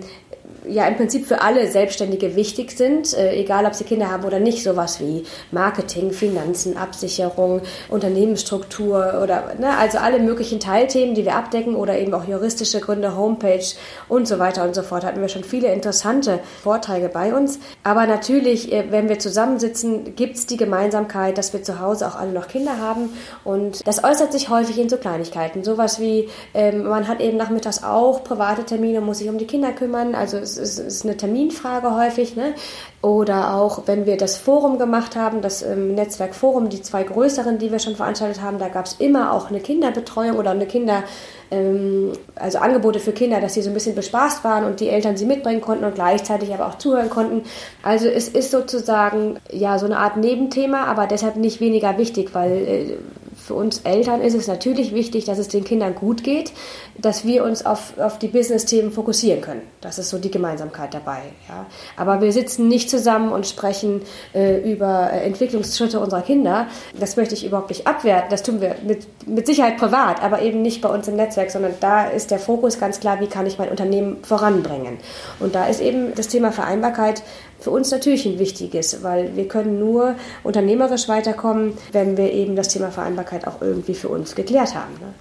ja 0.66 0.86
im 0.86 0.96
Prinzip 0.96 1.26
für 1.26 1.42
alle 1.42 1.70
Selbstständige 1.70 2.36
wichtig 2.36 2.72
sind, 2.72 3.14
äh, 3.14 3.34
egal 3.34 3.66
ob 3.66 3.74
sie 3.74 3.84
Kinder 3.84 4.10
haben 4.10 4.24
oder 4.24 4.40
nicht, 4.40 4.62
sowas 4.62 5.00
wie 5.00 5.24
Marketing, 5.50 6.12
Finanzen, 6.12 6.76
Absicherung, 6.76 7.62
Unternehmensstruktur 7.88 9.20
oder 9.22 9.54
ne, 9.58 9.76
also 9.78 9.98
alle 9.98 10.18
möglichen 10.20 10.60
Teilthemen, 10.60 11.14
die 11.14 11.24
wir 11.24 11.34
abdecken 11.34 11.76
oder 11.76 11.98
eben 11.98 12.14
auch 12.14 12.26
juristische 12.26 12.80
Gründe, 12.80 13.16
Homepage 13.16 13.64
und 14.08 14.26
so 14.26 14.38
weiter 14.38 14.64
und 14.64 14.74
so 14.74 14.82
fort. 14.82 15.04
Hatten 15.04 15.20
wir 15.20 15.28
schon 15.28 15.44
viele 15.44 15.72
interessante 15.72 16.40
Vorträge 16.62 17.08
bei 17.08 17.34
uns. 17.34 17.58
Aber 17.82 18.06
natürlich, 18.06 18.72
äh, 18.72 18.90
wenn 18.90 19.08
wir 19.08 19.18
zusammensitzen, 19.18 20.16
gibt 20.16 20.36
es 20.36 20.46
die 20.46 20.56
Gemeinsamkeit, 20.56 21.38
dass 21.38 21.52
wir 21.52 21.62
zu 21.62 21.80
Hause 21.80 22.06
auch 22.06 22.16
alle 22.16 22.32
noch 22.32 22.48
Kinder 22.48 22.78
haben 22.78 23.10
und 23.44 23.86
das 23.86 24.02
äußert 24.02 24.32
sich 24.32 24.48
häufig 24.48 24.78
in 24.78 24.88
so 24.88 24.96
Kleinigkeiten. 24.96 25.64
Sowas 25.64 26.00
wie, 26.00 26.28
ähm, 26.54 26.84
man 26.84 27.06
hat 27.08 27.20
eben 27.20 27.36
nachmittags 27.36 27.82
auch 27.82 28.24
private 28.24 28.64
Termine, 28.64 29.00
muss 29.00 29.18
sich 29.18 29.28
um 29.28 29.38
die 29.38 29.46
Kinder 29.46 29.72
kümmern, 29.72 30.14
also 30.14 30.38
es 30.38 30.53
ist, 30.56 30.78
ist 30.78 31.04
eine 31.04 31.16
Terminfrage 31.16 31.94
häufig. 31.94 32.36
Ne? 32.36 32.54
Oder 33.02 33.54
auch, 33.54 33.82
wenn 33.86 34.06
wir 34.06 34.16
das 34.16 34.36
Forum 34.38 34.78
gemacht 34.78 35.16
haben, 35.16 35.42
das 35.42 35.62
ähm, 35.62 35.94
Netzwerkforum, 35.94 36.68
die 36.68 36.80
zwei 36.80 37.02
größeren, 37.02 37.58
die 37.58 37.70
wir 37.70 37.78
schon 37.78 37.96
veranstaltet 37.96 38.40
haben, 38.40 38.58
da 38.58 38.68
gab 38.68 38.86
es 38.86 38.94
immer 38.94 39.32
auch 39.32 39.50
eine 39.50 39.60
Kinderbetreuung 39.60 40.36
oder 40.36 40.52
eine 40.52 40.66
Kinder, 40.66 41.02
ähm, 41.50 42.12
also 42.34 42.58
Angebote 42.58 43.00
für 43.00 43.12
Kinder, 43.12 43.40
dass 43.40 43.54
sie 43.54 43.62
so 43.62 43.70
ein 43.70 43.74
bisschen 43.74 43.94
bespaßt 43.94 44.42
waren 44.44 44.64
und 44.64 44.80
die 44.80 44.88
Eltern 44.88 45.16
sie 45.16 45.26
mitbringen 45.26 45.60
konnten 45.60 45.84
und 45.84 45.94
gleichzeitig 45.94 46.54
aber 46.54 46.66
auch 46.66 46.78
zuhören 46.78 47.10
konnten. 47.10 47.42
Also 47.82 48.08
es 48.08 48.28
ist 48.28 48.50
sozusagen 48.50 49.36
ja 49.50 49.78
so 49.78 49.86
eine 49.86 49.98
Art 49.98 50.16
Nebenthema, 50.16 50.84
aber 50.84 51.06
deshalb 51.06 51.36
nicht 51.36 51.60
weniger 51.60 51.98
wichtig, 51.98 52.34
weil 52.34 52.52
äh, 52.52 52.96
für 53.44 53.54
uns 53.54 53.82
Eltern 53.82 54.22
ist 54.22 54.34
es 54.34 54.46
natürlich 54.46 54.94
wichtig, 54.94 55.26
dass 55.26 55.38
es 55.38 55.48
den 55.48 55.64
Kindern 55.64 55.94
gut 55.94 56.24
geht, 56.24 56.52
dass 56.96 57.26
wir 57.26 57.44
uns 57.44 57.66
auf, 57.66 57.98
auf 57.98 58.18
die 58.18 58.28
Business-Themen 58.28 58.90
fokussieren 58.90 59.42
können. 59.42 59.60
Das 59.82 59.98
ist 59.98 60.08
so 60.08 60.18
die 60.18 60.30
Gemeinsamkeit 60.30 60.94
dabei. 60.94 61.18
Ja. 61.46 61.66
Aber 61.98 62.22
wir 62.22 62.32
sitzen 62.32 62.68
nicht 62.68 62.88
zusammen 62.88 63.32
und 63.32 63.46
sprechen 63.46 64.00
äh, 64.32 64.72
über 64.72 65.12
äh, 65.12 65.26
Entwicklungsschritte 65.26 66.00
unserer 66.00 66.22
Kinder. 66.22 66.68
Das 66.98 67.16
möchte 67.16 67.34
ich 67.34 67.44
überhaupt 67.44 67.68
nicht 67.68 67.86
abwerten. 67.86 68.30
Das 68.30 68.42
tun 68.42 68.62
wir 68.62 68.76
mit, 68.82 69.06
mit 69.26 69.46
Sicherheit 69.46 69.76
privat, 69.76 70.22
aber 70.22 70.40
eben 70.40 70.62
nicht 70.62 70.80
bei 70.80 70.88
uns 70.88 71.06
im 71.06 71.16
Netzwerk, 71.16 71.50
sondern 71.50 71.74
da 71.80 72.04
ist 72.06 72.30
der 72.30 72.38
Fokus 72.38 72.80
ganz 72.80 72.98
klar, 72.98 73.20
wie 73.20 73.26
kann 73.26 73.46
ich 73.46 73.58
mein 73.58 73.68
Unternehmen 73.68 74.24
voranbringen. 74.24 74.96
Und 75.38 75.54
da 75.54 75.66
ist 75.66 75.82
eben 75.82 76.14
das 76.14 76.28
Thema 76.28 76.50
Vereinbarkeit 76.50 77.22
für 77.64 77.70
uns 77.70 77.90
natürlich 77.90 78.26
ein 78.26 78.38
wichtiges, 78.38 79.02
weil 79.02 79.36
wir 79.36 79.48
können 79.48 79.78
nur 79.78 80.16
unternehmerisch 80.42 81.08
weiterkommen, 81.08 81.72
wenn 81.92 82.18
wir 82.18 82.30
eben 82.30 82.56
das 82.56 82.68
Thema 82.68 82.90
Vereinbarkeit 82.90 83.46
auch 83.46 83.62
irgendwie 83.62 83.94
für 83.94 84.10
uns 84.10 84.34
geklärt 84.34 84.74
haben. 84.74 84.92
Ne? 85.00 85.14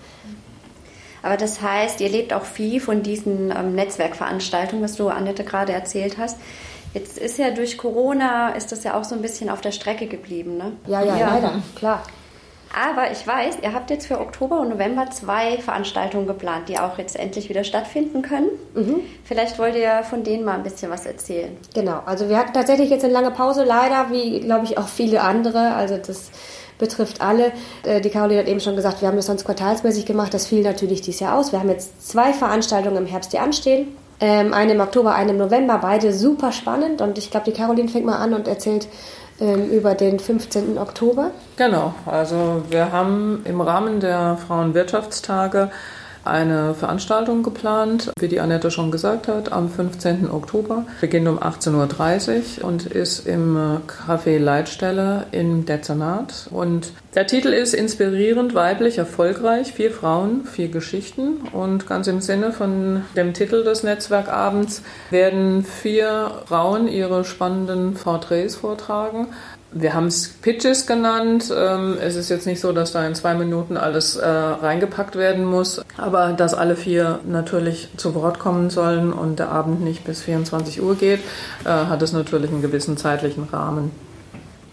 Aber 1.21 1.37
das 1.37 1.61
heißt, 1.61 2.01
ihr 2.01 2.09
lebt 2.09 2.33
auch 2.33 2.43
viel 2.43 2.81
von 2.81 3.01
diesen 3.01 3.49
ähm, 3.49 3.75
Netzwerkveranstaltungen, 3.75 4.83
was 4.83 4.95
du, 4.95 5.07
Annette, 5.07 5.45
gerade 5.45 5.71
erzählt 5.71 6.17
hast. 6.17 6.37
Jetzt 6.93 7.17
ist 7.17 7.37
ja 7.37 7.49
durch 7.51 7.77
Corona, 7.77 8.49
ist 8.49 8.73
das 8.73 8.83
ja 8.83 8.99
auch 8.99 9.05
so 9.05 9.15
ein 9.15 9.21
bisschen 9.21 9.49
auf 9.49 9.61
der 9.61 9.71
Strecke 9.71 10.07
geblieben, 10.07 10.57
ne? 10.57 10.73
Ja, 10.85 11.01
ja, 11.01 11.17
ja. 11.17 11.29
leider, 11.35 11.53
klar. 11.75 12.03
Aber 12.73 13.11
ich 13.11 13.25
weiß, 13.25 13.57
ihr 13.61 13.73
habt 13.73 13.91
jetzt 13.91 14.07
für 14.07 14.19
Oktober 14.19 14.59
und 14.59 14.69
November 14.69 15.09
zwei 15.11 15.57
Veranstaltungen 15.59 16.25
geplant, 16.25 16.69
die 16.69 16.79
auch 16.79 16.97
jetzt 16.97 17.15
endlich 17.15 17.47
wieder 17.47 17.63
stattfinden 17.63 18.23
können. 18.23 18.49
Mhm. 18.73 19.01
Vielleicht 19.23 19.59
wollt 19.59 19.75
ihr 19.75 20.03
von 20.03 20.23
denen 20.23 20.43
mal 20.43 20.55
ein 20.55 20.63
bisschen 20.63 20.89
was 20.89 21.05
erzählen. 21.05 21.55
Genau, 21.75 21.99
also 22.05 22.29
wir 22.29 22.37
hatten 22.37 22.53
tatsächlich 22.53 22.89
jetzt 22.89 23.03
eine 23.03 23.13
lange 23.13 23.29
Pause, 23.31 23.63
leider, 23.63 24.07
wie 24.09 24.39
glaube 24.39 24.65
ich 24.65 24.77
auch 24.79 24.87
viele 24.87 25.21
andere. 25.21 25.75
Also 25.75 25.97
das 25.97 26.31
betrifft 26.79 27.21
alle. 27.21 27.51
Äh, 27.83 28.01
die 28.01 28.09
Caroline 28.09 28.41
hat 28.41 28.47
eben 28.47 28.59
schon 28.59 28.75
gesagt, 28.75 29.01
wir 29.01 29.07
haben 29.07 29.17
das 29.17 29.27
sonst 29.27 29.45
quartalsmäßig 29.45 30.05
gemacht. 30.05 30.33
Das 30.33 30.47
fiel 30.47 30.63
natürlich 30.63 31.01
dieses 31.01 31.19
Jahr 31.19 31.37
aus. 31.37 31.51
Wir 31.51 31.59
haben 31.59 31.69
jetzt 31.69 32.09
zwei 32.09 32.33
Veranstaltungen 32.33 32.97
im 32.97 33.05
Herbst, 33.05 33.33
die 33.33 33.39
anstehen. 33.39 33.95
Ähm, 34.19 34.53
eine 34.53 34.73
im 34.73 34.79
Oktober, 34.79 35.15
eine 35.15 35.31
im 35.31 35.37
November, 35.37 35.79
beide 35.79 36.13
super 36.13 36.51
spannend. 36.51 37.01
Und 37.01 37.17
ich 37.17 37.29
glaube, 37.29 37.51
die 37.51 37.55
Caroline 37.55 37.89
fängt 37.89 38.05
mal 38.05 38.17
an 38.17 38.33
und 38.33 38.47
erzählt 38.47 38.87
ähm, 39.39 39.69
über 39.69 39.95
den 39.95 40.19
15. 40.19 40.77
Oktober. 40.77 41.31
Genau, 41.57 41.93
also 42.05 42.63
wir 42.69 42.91
haben 42.91 43.41
im 43.45 43.61
Rahmen 43.61 43.99
der 43.99 44.37
Frauenwirtschaftstage 44.47 45.71
eine 46.25 46.73
Veranstaltung 46.73 47.43
geplant, 47.43 48.11
wie 48.19 48.27
die 48.27 48.39
Annette 48.39 48.71
schon 48.71 48.91
gesagt 48.91 49.27
hat, 49.27 49.51
am 49.51 49.69
15. 49.69 50.29
Oktober. 50.29 50.85
Beginnt 51.01 51.27
um 51.27 51.39
18.30 51.39 52.59
Uhr 52.61 52.67
und 52.67 52.85
ist 52.85 53.27
im 53.27 53.57
Café 53.87 54.37
Leitstelle 54.39 55.25
im 55.31 55.65
Dezernat. 55.65 56.47
Und 56.51 56.91
der 57.15 57.27
Titel 57.27 57.49
ist 57.49 57.73
Inspirierend, 57.73 58.55
weiblich, 58.55 58.97
erfolgreich. 58.97 59.73
Vier 59.73 59.91
Frauen, 59.91 60.45
vier 60.45 60.69
Geschichten. 60.69 61.41
Und 61.51 61.87
ganz 61.87 62.07
im 62.07 62.21
Sinne 62.21 62.51
von 62.51 63.01
dem 63.15 63.33
Titel 63.33 63.63
des 63.63 63.83
Netzwerkabends 63.83 64.81
werden 65.09 65.63
vier 65.63 66.41
Frauen 66.45 66.87
ihre 66.87 67.23
spannenden 67.23 67.93
Porträts 67.93 68.55
vortragen. 68.55 69.27
Wir 69.75 69.95
haben 69.95 70.05
es 70.05 70.27
Pitches 70.27 70.85
genannt. 70.85 71.51
Ähm, 71.55 71.97
es 71.99 72.15
ist 72.15 72.29
jetzt 72.29 72.45
nicht 72.45 72.59
so, 72.59 72.71
dass 72.71 72.91
da 72.91 73.05
in 73.07 73.15
zwei 73.15 73.33
Minuten 73.33 73.75
alles 73.75 74.15
äh, 74.15 74.27
reingepackt 74.27 75.15
werden 75.15 75.45
muss, 75.45 75.81
aber 75.97 76.33
dass 76.33 76.53
alle 76.53 76.75
vier 76.75 77.19
natürlich 77.25 77.89
zu 77.97 78.13
Wort 78.13 78.37
kommen 78.37 78.69
sollen 78.69 79.11
und 79.11 79.39
der 79.39 79.49
Abend 79.49 79.81
nicht 79.81 80.03
bis 80.05 80.21
24 80.21 80.81
Uhr 80.81 80.95
geht, 80.95 81.21
äh, 81.65 81.69
hat 81.69 82.01
es 82.03 82.13
natürlich 82.13 82.51
einen 82.51 82.61
gewissen 82.61 82.97
zeitlichen 82.97 83.45
Rahmen. 83.45 83.91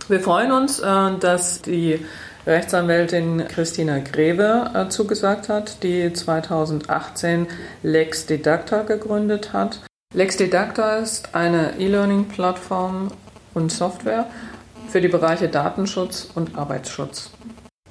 Wir 0.08 0.20
freuen 0.20 0.52
uns, 0.52 0.80
äh, 0.80 1.18
dass 1.18 1.62
die 1.62 2.04
Rechtsanwältin 2.46 3.46
Christina 3.48 3.98
Greve 3.98 4.86
zugesagt 4.88 5.50
hat, 5.50 5.82
die 5.82 6.10
2018 6.10 7.46
Lex 7.82 8.24
Didacta 8.24 8.82
gegründet 8.82 9.52
hat. 9.52 9.80
Lex 10.14 10.38
Didacta 10.38 10.96
ist 10.96 11.34
eine 11.34 11.74
E-Learning-Plattform 11.78 13.12
und 13.52 13.70
Software 13.70 14.26
für 14.90 15.00
die 15.00 15.08
Bereiche 15.08 15.48
Datenschutz 15.48 16.28
und 16.34 16.56
Arbeitsschutz. 16.56 17.30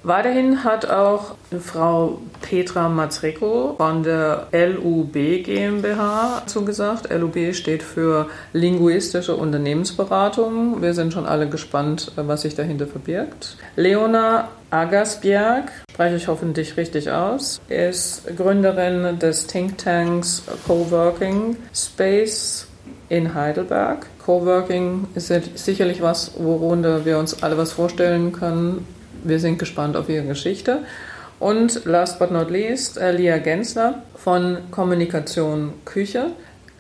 Weiterhin 0.04 0.64
hat 0.64 0.90
auch 0.90 1.36
Frau 1.60 2.22
Petra 2.42 2.88
Mazreko 2.88 3.76
von 3.78 4.02
der 4.02 4.48
LUB 4.54 5.44
GmbH 5.44 6.44
zugesagt. 6.46 7.10
LUB 7.12 7.54
steht 7.54 7.84
für 7.84 8.30
Linguistische 8.54 9.36
Unternehmensberatung. 9.36 10.82
Wir 10.82 10.94
sind 10.94 11.12
schon 11.12 11.26
alle 11.26 11.50
gespannt, 11.50 12.14
was 12.16 12.44
sich 12.44 12.56
dahinter 12.56 12.88
verbirgt. 12.88 13.58
Leona 13.76 14.48
Agasbjerg, 14.70 15.70
spreche 15.92 16.16
ich 16.16 16.28
hoffentlich 16.30 16.78
richtig 16.78 17.12
aus, 17.12 17.60
ist 17.68 18.24
Gründerin 18.38 19.20
des 19.20 19.48
Thinktanks 19.48 20.44
Coworking 20.66 21.58
Space 21.74 22.68
in 23.10 23.34
Heidelberg. 23.34 24.06
Coworking 24.30 25.08
ist 25.16 25.34
sicherlich 25.56 26.04
was, 26.04 26.34
worunter 26.38 27.04
wir 27.04 27.18
uns 27.18 27.42
alle 27.42 27.58
was 27.58 27.72
vorstellen 27.72 28.32
können. 28.32 28.86
Wir 29.24 29.40
sind 29.40 29.58
gespannt 29.58 29.98
auf 29.98 30.08
ihre 30.08 30.24
Geschichte. 30.24 30.84
Und 31.40 31.84
last 31.86 32.20
but 32.20 32.30
not 32.30 32.52
least, 32.52 33.00
äh, 33.00 33.12
Lia 33.12 33.40
Gensler 33.40 34.04
von 34.16 34.60
Kommunikation 34.70 35.74
Küche. 35.84 36.28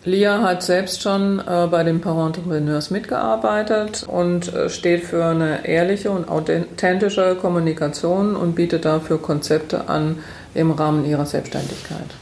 Lia 0.06 0.44
hat 0.44 0.62
selbst 0.62 1.01
schon 1.01 1.39
äh, 1.39 1.65
bei 1.72 1.82
den 1.84 2.01
Parentrepreneurs 2.01 2.91
mitgearbeitet 2.91 4.06
und 4.08 4.53
äh, 4.53 4.70
steht 4.70 5.03
für 5.06 5.25
eine 5.25 5.68
ehrliche 5.68 6.12
und 6.12 6.29
authentische 6.29 7.34
Kommunikation 7.34 8.36
und 8.36 8.53
bietet 8.53 8.86
dafür 8.86 9.20
Konzepte 9.20 9.89
an 9.89 10.20
im 10.53 10.70
Rahmen 10.70 11.03
ihrer 11.03 11.25
Selbstständigkeit. 11.25 12.13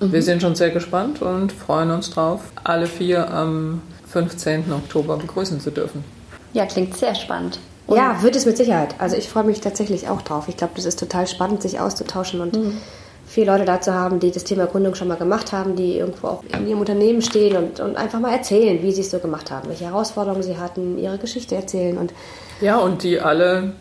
Mhm. 0.00 0.12
Wir 0.12 0.22
sind 0.22 0.42
schon 0.42 0.56
sehr 0.56 0.70
gespannt 0.70 1.22
und 1.22 1.52
freuen 1.52 1.92
uns 1.92 2.10
drauf, 2.10 2.40
alle 2.64 2.86
vier 2.86 3.32
am 3.32 3.80
15. 4.08 4.72
Oktober 4.72 5.16
begrüßen 5.16 5.60
zu 5.60 5.70
dürfen. 5.70 6.04
Ja, 6.52 6.66
klingt 6.66 6.96
sehr 6.96 7.14
spannend. 7.14 7.58
Und 7.86 7.96
ja, 7.96 8.22
wird 8.22 8.34
es 8.34 8.46
mit 8.46 8.56
Sicherheit. 8.56 8.94
Also 8.98 9.16
ich 9.16 9.28
freue 9.28 9.44
mich 9.44 9.60
tatsächlich 9.60 10.08
auch 10.08 10.22
drauf. 10.22 10.48
Ich 10.48 10.56
glaube, 10.56 10.72
das 10.76 10.84
ist 10.84 10.98
total 10.98 11.26
spannend, 11.26 11.62
sich 11.62 11.78
auszutauschen 11.78 12.40
und 12.40 12.56
mhm. 12.56 12.78
viele 13.26 13.52
Leute 13.52 13.64
da 13.64 13.80
zu 13.80 13.94
haben, 13.94 14.18
die 14.18 14.32
das 14.32 14.44
Thema 14.44 14.66
Gründung 14.66 14.94
schon 14.94 15.08
mal 15.08 15.16
gemacht 15.16 15.52
haben, 15.52 15.76
die 15.76 15.98
irgendwo 15.98 16.26
auch 16.28 16.44
in 16.58 16.66
ihrem 16.66 16.80
Unternehmen 16.80 17.22
stehen 17.22 17.56
und, 17.56 17.78
und 17.78 17.96
einfach 17.96 18.18
mal 18.18 18.32
erzählen, 18.32 18.82
wie 18.82 18.90
sie 18.90 19.02
es 19.02 19.10
so 19.10 19.18
gemacht 19.20 19.50
haben, 19.50 19.68
welche 19.68 19.84
Herausforderungen 19.84 20.42
sie 20.42 20.56
hatten, 20.56 20.98
ihre 20.98 21.18
Geschichte 21.18 21.54
erzählen. 21.54 21.96
Und 21.96 22.12
ja, 22.60 22.78
und 22.78 23.02
die 23.02 23.20
alle 23.20 23.74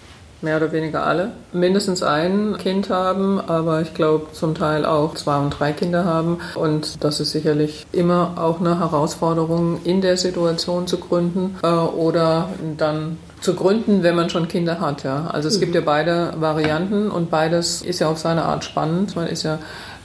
mehr 0.45 0.57
oder 0.57 0.71
weniger 0.71 1.05
alle, 1.05 1.31
mindestens 1.51 2.01
ein 2.01 2.55
Kind 2.57 2.89
haben, 2.89 3.41
aber 3.41 3.81
ich 3.81 3.93
glaube 3.93 4.27
zum 4.31 4.55
Teil 4.55 4.85
auch 4.85 5.15
zwei 5.15 5.37
und 5.39 5.49
drei 5.49 5.73
Kinder 5.73 6.05
haben. 6.05 6.37
Und 6.55 7.03
das 7.03 7.19
ist 7.19 7.31
sicherlich 7.31 7.85
immer 7.91 8.35
auch 8.37 8.61
eine 8.61 8.79
Herausforderung, 8.79 9.79
in 9.83 9.99
der 9.99 10.15
Situation 10.15 10.87
zu 10.87 10.97
gründen 10.97 11.57
äh, 11.63 11.67
oder 11.67 12.49
dann 12.77 13.17
zu 13.41 13.55
gründen, 13.55 14.03
wenn 14.03 14.15
man 14.15 14.29
schon 14.29 14.47
Kinder 14.47 14.79
hat. 14.79 15.03
Ja. 15.03 15.27
Also 15.27 15.49
es 15.49 15.57
mhm. 15.57 15.61
gibt 15.61 15.75
ja 15.75 15.81
beide 15.81 16.33
Varianten 16.37 17.11
und 17.11 17.29
beides 17.29 17.81
ist 17.81 17.99
ja 17.99 18.09
auf 18.09 18.17
seine 18.17 18.45
Art 18.45 18.63
spannend. 18.63 19.15
Man 19.15 19.27
ist 19.27 19.43
ja 19.43 19.59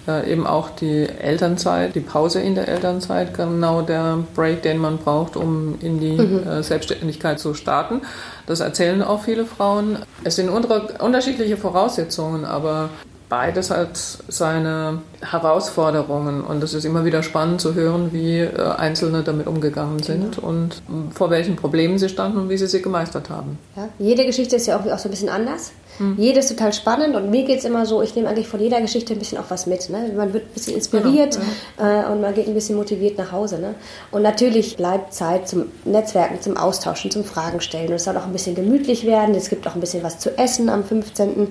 äh, 0.09 0.30
eben 0.32 0.47
auch 0.47 0.70
die 0.70 1.06
Elternzeit, 1.09 1.94
die 1.94 2.00
Pause 2.00 2.40
in 2.40 2.54
der 2.54 2.68
Elternzeit, 2.68 3.35
genau 3.35 3.82
der 3.82 4.18
Break, 4.35 4.62
den 4.62 4.78
man 4.78 4.99
braucht, 4.99 5.37
um 5.37 5.76
in 5.80 6.00
die 6.00 6.16
mhm. 6.16 6.47
äh, 6.47 6.62
Selbstständigkeit 6.62 7.38
zu 7.38 7.54
starten. 7.54 8.02
Das 8.50 8.59
erzählen 8.59 9.00
auch 9.00 9.23
viele 9.23 9.45
Frauen. 9.45 9.99
Es 10.25 10.35
sind 10.35 10.49
unterschiedliche 10.49 11.57
Voraussetzungen, 11.57 12.45
aber 12.45 12.90
beides 13.28 13.71
hat 13.71 13.97
seine 14.26 15.02
Herausforderungen 15.21 16.42
und 16.42 16.61
es 16.64 16.75
ist 16.75 16.85
immer 16.85 17.04
wieder 17.04 17.23
spannend 17.23 17.61
zu 17.61 17.75
hören, 17.75 18.12
wie 18.12 18.40
äh, 18.40 18.61
Einzelne 18.76 19.23
damit 19.23 19.47
umgegangen 19.47 20.02
sind 20.02 20.35
genau. 20.35 20.49
und 20.49 20.83
vor 21.14 21.30
welchen 21.30 21.54
Problemen 21.54 21.97
sie 21.99 22.09
standen 22.09 22.38
und 22.38 22.49
wie 22.49 22.57
sie 22.57 22.66
sie 22.66 22.83
gemeistert 22.83 23.30
haben. 23.30 23.57
Ja, 23.76 23.88
jede 24.00 24.26
Geschichte 24.26 24.57
ist 24.57 24.66
ja 24.66 24.80
auch, 24.80 24.85
auch 24.85 24.99
so 24.99 25.09
ein 25.09 25.12
bisschen 25.12 25.28
anders. 25.28 25.71
Mhm. 26.00 26.16
Jede 26.19 26.40
ist 26.40 26.49
total 26.49 26.73
spannend 26.73 27.14
und 27.14 27.30
mir 27.30 27.45
geht 27.45 27.59
es 27.59 27.64
immer 27.64 27.85
so, 27.87 28.02
ich 28.02 28.16
nehme 28.16 28.28
eigentlich 28.28 28.49
von 28.49 28.59
jeder 28.59 28.80
Geschichte 28.80 29.12
ein 29.12 29.19
bisschen 29.19 29.38
auch 29.38 29.50
was 29.50 29.66
mit. 29.66 29.90
Ne? 29.90 30.12
Man 30.16 30.33
wird 30.33 30.47
ein 30.47 30.54
bisschen 30.54 30.75
inspiriert 30.75 31.38
genau, 31.76 31.90
äh, 31.90 32.11
und 32.11 32.21
man 32.23 32.35
geht 32.35 32.49
ein 32.49 32.54
bisschen 32.54 32.76
motiviert 32.76 33.19
nach 33.19 33.30
Hause. 33.33 33.59
Ne? 33.59 33.75
Und 34.11 34.23
natürlich 34.23 34.76
bleibt 34.76 35.12
Zeit 35.12 35.47
zum 35.47 35.66
Netzwerken, 35.85 36.40
zum 36.40 36.57
Austauschen, 36.57 37.11
zum 37.11 37.25
Fragen 37.25 37.61
stellen. 37.61 37.88
Und 37.88 37.95
es 37.95 38.04
soll 38.04 38.16
auch 38.16 38.26
ein 38.26 38.33
bisschen 38.33 38.54
gemütlich 38.54 39.07
werden. 39.07 39.35
Es 39.35 39.50
gibt 39.50 39.69
auch 39.69 39.75
ein 39.75 39.80
bisschen 39.80 40.02
was 40.02 40.19
zu 40.19 40.37
essen 40.38 40.69
am 40.71 40.83
15 40.83 41.49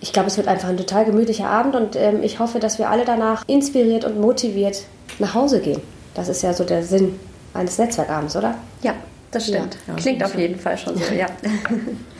ich 0.00 0.12
glaube, 0.12 0.26
es 0.26 0.36
wird 0.36 0.48
einfach 0.48 0.68
ein 0.68 0.76
total 0.76 1.04
gemütlicher 1.04 1.48
Abend 1.48 1.76
und 1.76 1.94
ähm, 1.94 2.24
ich 2.24 2.40
hoffe, 2.40 2.58
dass 2.58 2.80
wir 2.80 2.90
alle 2.90 3.04
danach 3.04 3.44
inspiriert 3.46 4.04
und 4.04 4.20
motiviert 4.20 4.82
nach 5.20 5.34
Hause 5.34 5.60
gehen. 5.60 5.80
Das 6.14 6.28
ist 6.28 6.42
ja 6.42 6.52
so 6.52 6.64
der 6.64 6.82
Sinn 6.82 7.20
eines 7.54 7.78
Netzwerkabends, 7.78 8.34
oder? 8.34 8.56
Ja, 8.82 8.94
das 9.30 9.46
stimmt. 9.46 9.78
Ja, 9.86 9.94
Klingt 9.94 10.24
auf 10.24 10.36
jeden 10.36 10.58
Fall 10.58 10.76
schon 10.76 10.96
so, 10.96 11.14
ja. 11.14 11.26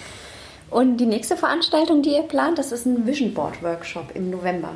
und 0.72 0.96
die 0.96 1.06
nächste 1.06 1.36
Veranstaltung, 1.36 2.02
die 2.02 2.14
ihr 2.14 2.22
plant, 2.22 2.58
das 2.58 2.72
ist 2.72 2.86
ein 2.86 3.06
Vision 3.06 3.34
Board 3.34 3.62
Workshop 3.62 4.06
im 4.14 4.30
November. 4.30 4.70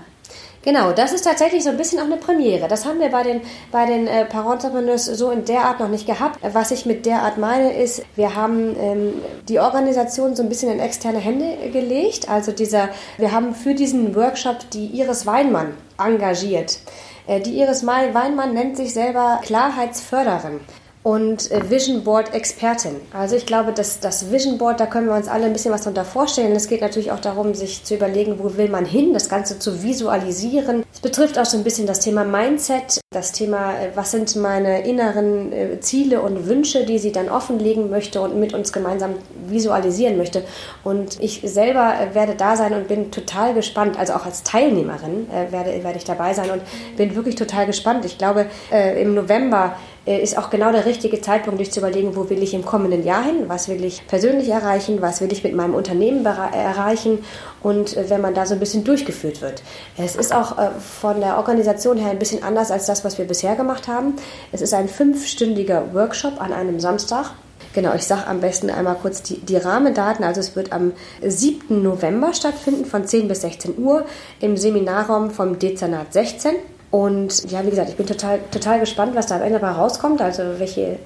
Genau, 0.62 0.90
das 0.90 1.12
ist 1.12 1.22
tatsächlich 1.22 1.62
so 1.62 1.70
ein 1.70 1.76
bisschen 1.76 2.00
auch 2.00 2.06
eine 2.06 2.16
Premiere. 2.16 2.66
Das 2.66 2.84
haben 2.84 2.98
wir 2.98 3.08
bei 3.08 3.22
den, 3.22 3.40
bei 3.70 3.86
den 3.86 4.08
äh, 4.08 4.24
Parentrepreneurs 4.24 5.04
so 5.04 5.30
in 5.30 5.44
der 5.44 5.60
Art 5.60 5.78
noch 5.78 5.88
nicht 5.88 6.06
gehabt. 6.06 6.40
Was 6.42 6.72
ich 6.72 6.86
mit 6.86 7.06
der 7.06 7.22
Art 7.22 7.38
meine, 7.38 7.80
ist, 7.80 8.02
wir 8.16 8.34
haben 8.34 8.74
ähm, 8.80 9.12
die 9.48 9.60
Organisation 9.60 10.34
so 10.34 10.42
ein 10.42 10.48
bisschen 10.48 10.72
in 10.72 10.80
externe 10.80 11.18
Hände 11.18 11.70
gelegt. 11.70 12.28
Also 12.28 12.50
dieser, 12.50 12.88
wir 13.16 13.30
haben 13.30 13.54
für 13.54 13.74
diesen 13.74 14.16
Workshop 14.16 14.68
die 14.70 14.86
Iris 14.86 15.24
Weinmann 15.24 15.74
engagiert. 15.98 16.80
Äh, 17.28 17.40
die 17.40 17.60
Iris 17.60 17.86
Weinmann 17.86 18.52
nennt 18.52 18.76
sich 18.76 18.92
selber 18.92 19.38
Klarheitsförderin 19.44 20.60
und 21.06 21.52
äh, 21.52 21.70
Vision 21.70 22.02
Board 22.02 22.34
Expertin. 22.34 22.96
Also 23.12 23.36
ich 23.36 23.46
glaube, 23.46 23.72
dass 23.72 24.00
das 24.00 24.32
Vision 24.32 24.58
Board, 24.58 24.80
da 24.80 24.86
können 24.86 25.06
wir 25.06 25.14
uns 25.14 25.28
alle 25.28 25.46
ein 25.46 25.52
bisschen 25.52 25.72
was 25.72 25.82
darunter 25.82 26.04
vorstellen. 26.04 26.50
Es 26.56 26.66
geht 26.66 26.80
natürlich 26.80 27.12
auch 27.12 27.20
darum, 27.20 27.54
sich 27.54 27.84
zu 27.84 27.94
überlegen, 27.94 28.40
wo 28.40 28.56
will 28.56 28.68
man 28.68 28.84
hin, 28.84 29.12
das 29.12 29.28
Ganze 29.28 29.60
zu 29.60 29.84
visualisieren. 29.84 30.82
Es 30.92 30.98
betrifft 30.98 31.38
auch 31.38 31.44
so 31.44 31.58
ein 31.58 31.62
bisschen 31.62 31.86
das 31.86 32.00
Thema 32.00 32.24
Mindset, 32.24 33.00
das 33.12 33.30
Thema, 33.30 33.74
äh, 33.74 33.90
was 33.94 34.10
sind 34.10 34.34
meine 34.34 34.84
inneren 34.84 35.52
äh, 35.52 35.78
Ziele 35.78 36.22
und 36.22 36.48
Wünsche, 36.48 36.84
die 36.84 36.98
sie 36.98 37.12
dann 37.12 37.28
offenlegen 37.28 37.88
möchte 37.88 38.20
und 38.20 38.40
mit 38.40 38.52
uns 38.52 38.72
gemeinsam 38.72 39.14
visualisieren 39.46 40.16
möchte. 40.16 40.42
Und 40.82 41.22
ich 41.22 41.40
selber 41.44 41.94
werde 42.14 42.34
da 42.34 42.56
sein 42.56 42.74
und 42.74 42.88
bin 42.88 43.12
total 43.12 43.54
gespannt, 43.54 43.96
also 43.96 44.12
auch 44.14 44.26
als 44.26 44.42
Teilnehmerin 44.42 45.28
werde, 45.50 45.84
werde 45.84 45.98
ich 45.98 46.04
dabei 46.04 46.34
sein 46.34 46.50
und 46.50 46.62
bin 46.96 47.14
wirklich 47.14 47.36
total 47.36 47.66
gespannt. 47.66 48.04
Ich 48.04 48.18
glaube, 48.18 48.46
im 48.70 49.14
November 49.14 49.76
ist 50.06 50.38
auch 50.38 50.50
genau 50.50 50.70
der 50.70 50.86
richtige 50.86 51.20
Zeitpunkt, 51.20 51.58
sich 51.58 51.72
zu 51.72 51.80
überlegen, 51.80 52.14
wo 52.14 52.30
will 52.30 52.42
ich 52.42 52.54
im 52.54 52.64
kommenden 52.64 53.04
Jahr 53.04 53.24
hin, 53.24 53.48
was 53.48 53.68
will 53.68 53.84
ich 53.84 54.06
persönlich 54.06 54.48
erreichen, 54.48 55.02
was 55.02 55.20
will 55.20 55.32
ich 55.32 55.42
mit 55.42 55.54
meinem 55.54 55.74
Unternehmen 55.74 56.24
erreichen 56.24 57.24
und 57.62 57.96
äh, 57.96 58.08
wenn 58.08 58.20
man 58.20 58.34
da 58.34 58.46
so 58.46 58.54
ein 58.54 58.60
bisschen 58.60 58.84
durchgeführt 58.84 59.42
wird. 59.42 59.62
Es 59.96 60.14
ist 60.14 60.32
auch 60.32 60.58
äh, 60.58 60.70
von 61.00 61.20
der 61.20 61.38
Organisation 61.38 61.96
her 61.96 62.10
ein 62.10 62.18
bisschen 62.18 62.42
anders 62.44 62.70
als 62.70 62.86
das, 62.86 63.04
was 63.04 63.18
wir 63.18 63.24
bisher 63.24 63.56
gemacht 63.56 63.88
haben. 63.88 64.14
Es 64.52 64.60
ist 64.60 64.74
ein 64.74 64.88
fünfstündiger 64.88 65.92
Workshop 65.92 66.40
an 66.40 66.52
einem 66.52 66.78
Samstag. 66.78 67.32
Genau, 67.74 67.94
ich 67.94 68.04
sage 68.04 68.26
am 68.26 68.40
besten 68.40 68.70
einmal 68.70 68.94
kurz 68.94 69.22
die, 69.22 69.38
die, 69.40 69.56
Rahmendaten. 69.56 70.24
Also 70.24 70.40
es 70.40 70.56
wird 70.56 70.72
am 70.72 70.92
7. 71.22 71.82
November 71.82 72.32
stattfinden 72.32 72.86
von 72.86 73.06
10 73.06 73.28
bis 73.28 73.42
16 73.42 73.76
Uhr 73.76 74.06
im 74.40 74.56
Seminarraum 74.56 75.30
vom 75.30 75.58
Dezernat 75.58 76.12
16. 76.12 76.54
Und 76.90 77.50
ja, 77.50 77.64
wie 77.64 77.70
gesagt, 77.70 77.90
ich 77.90 77.96
bin 77.96 78.06
total, 78.06 78.40
total 78.50 78.80
gespannt, 78.80 79.14
was 79.14 79.26
da 79.26 79.36
am 79.36 79.42
Ende 79.42 79.58
dabei 79.58 79.72
rauskommt, 79.72 80.20
also 80.20 80.42
welche 80.58 80.98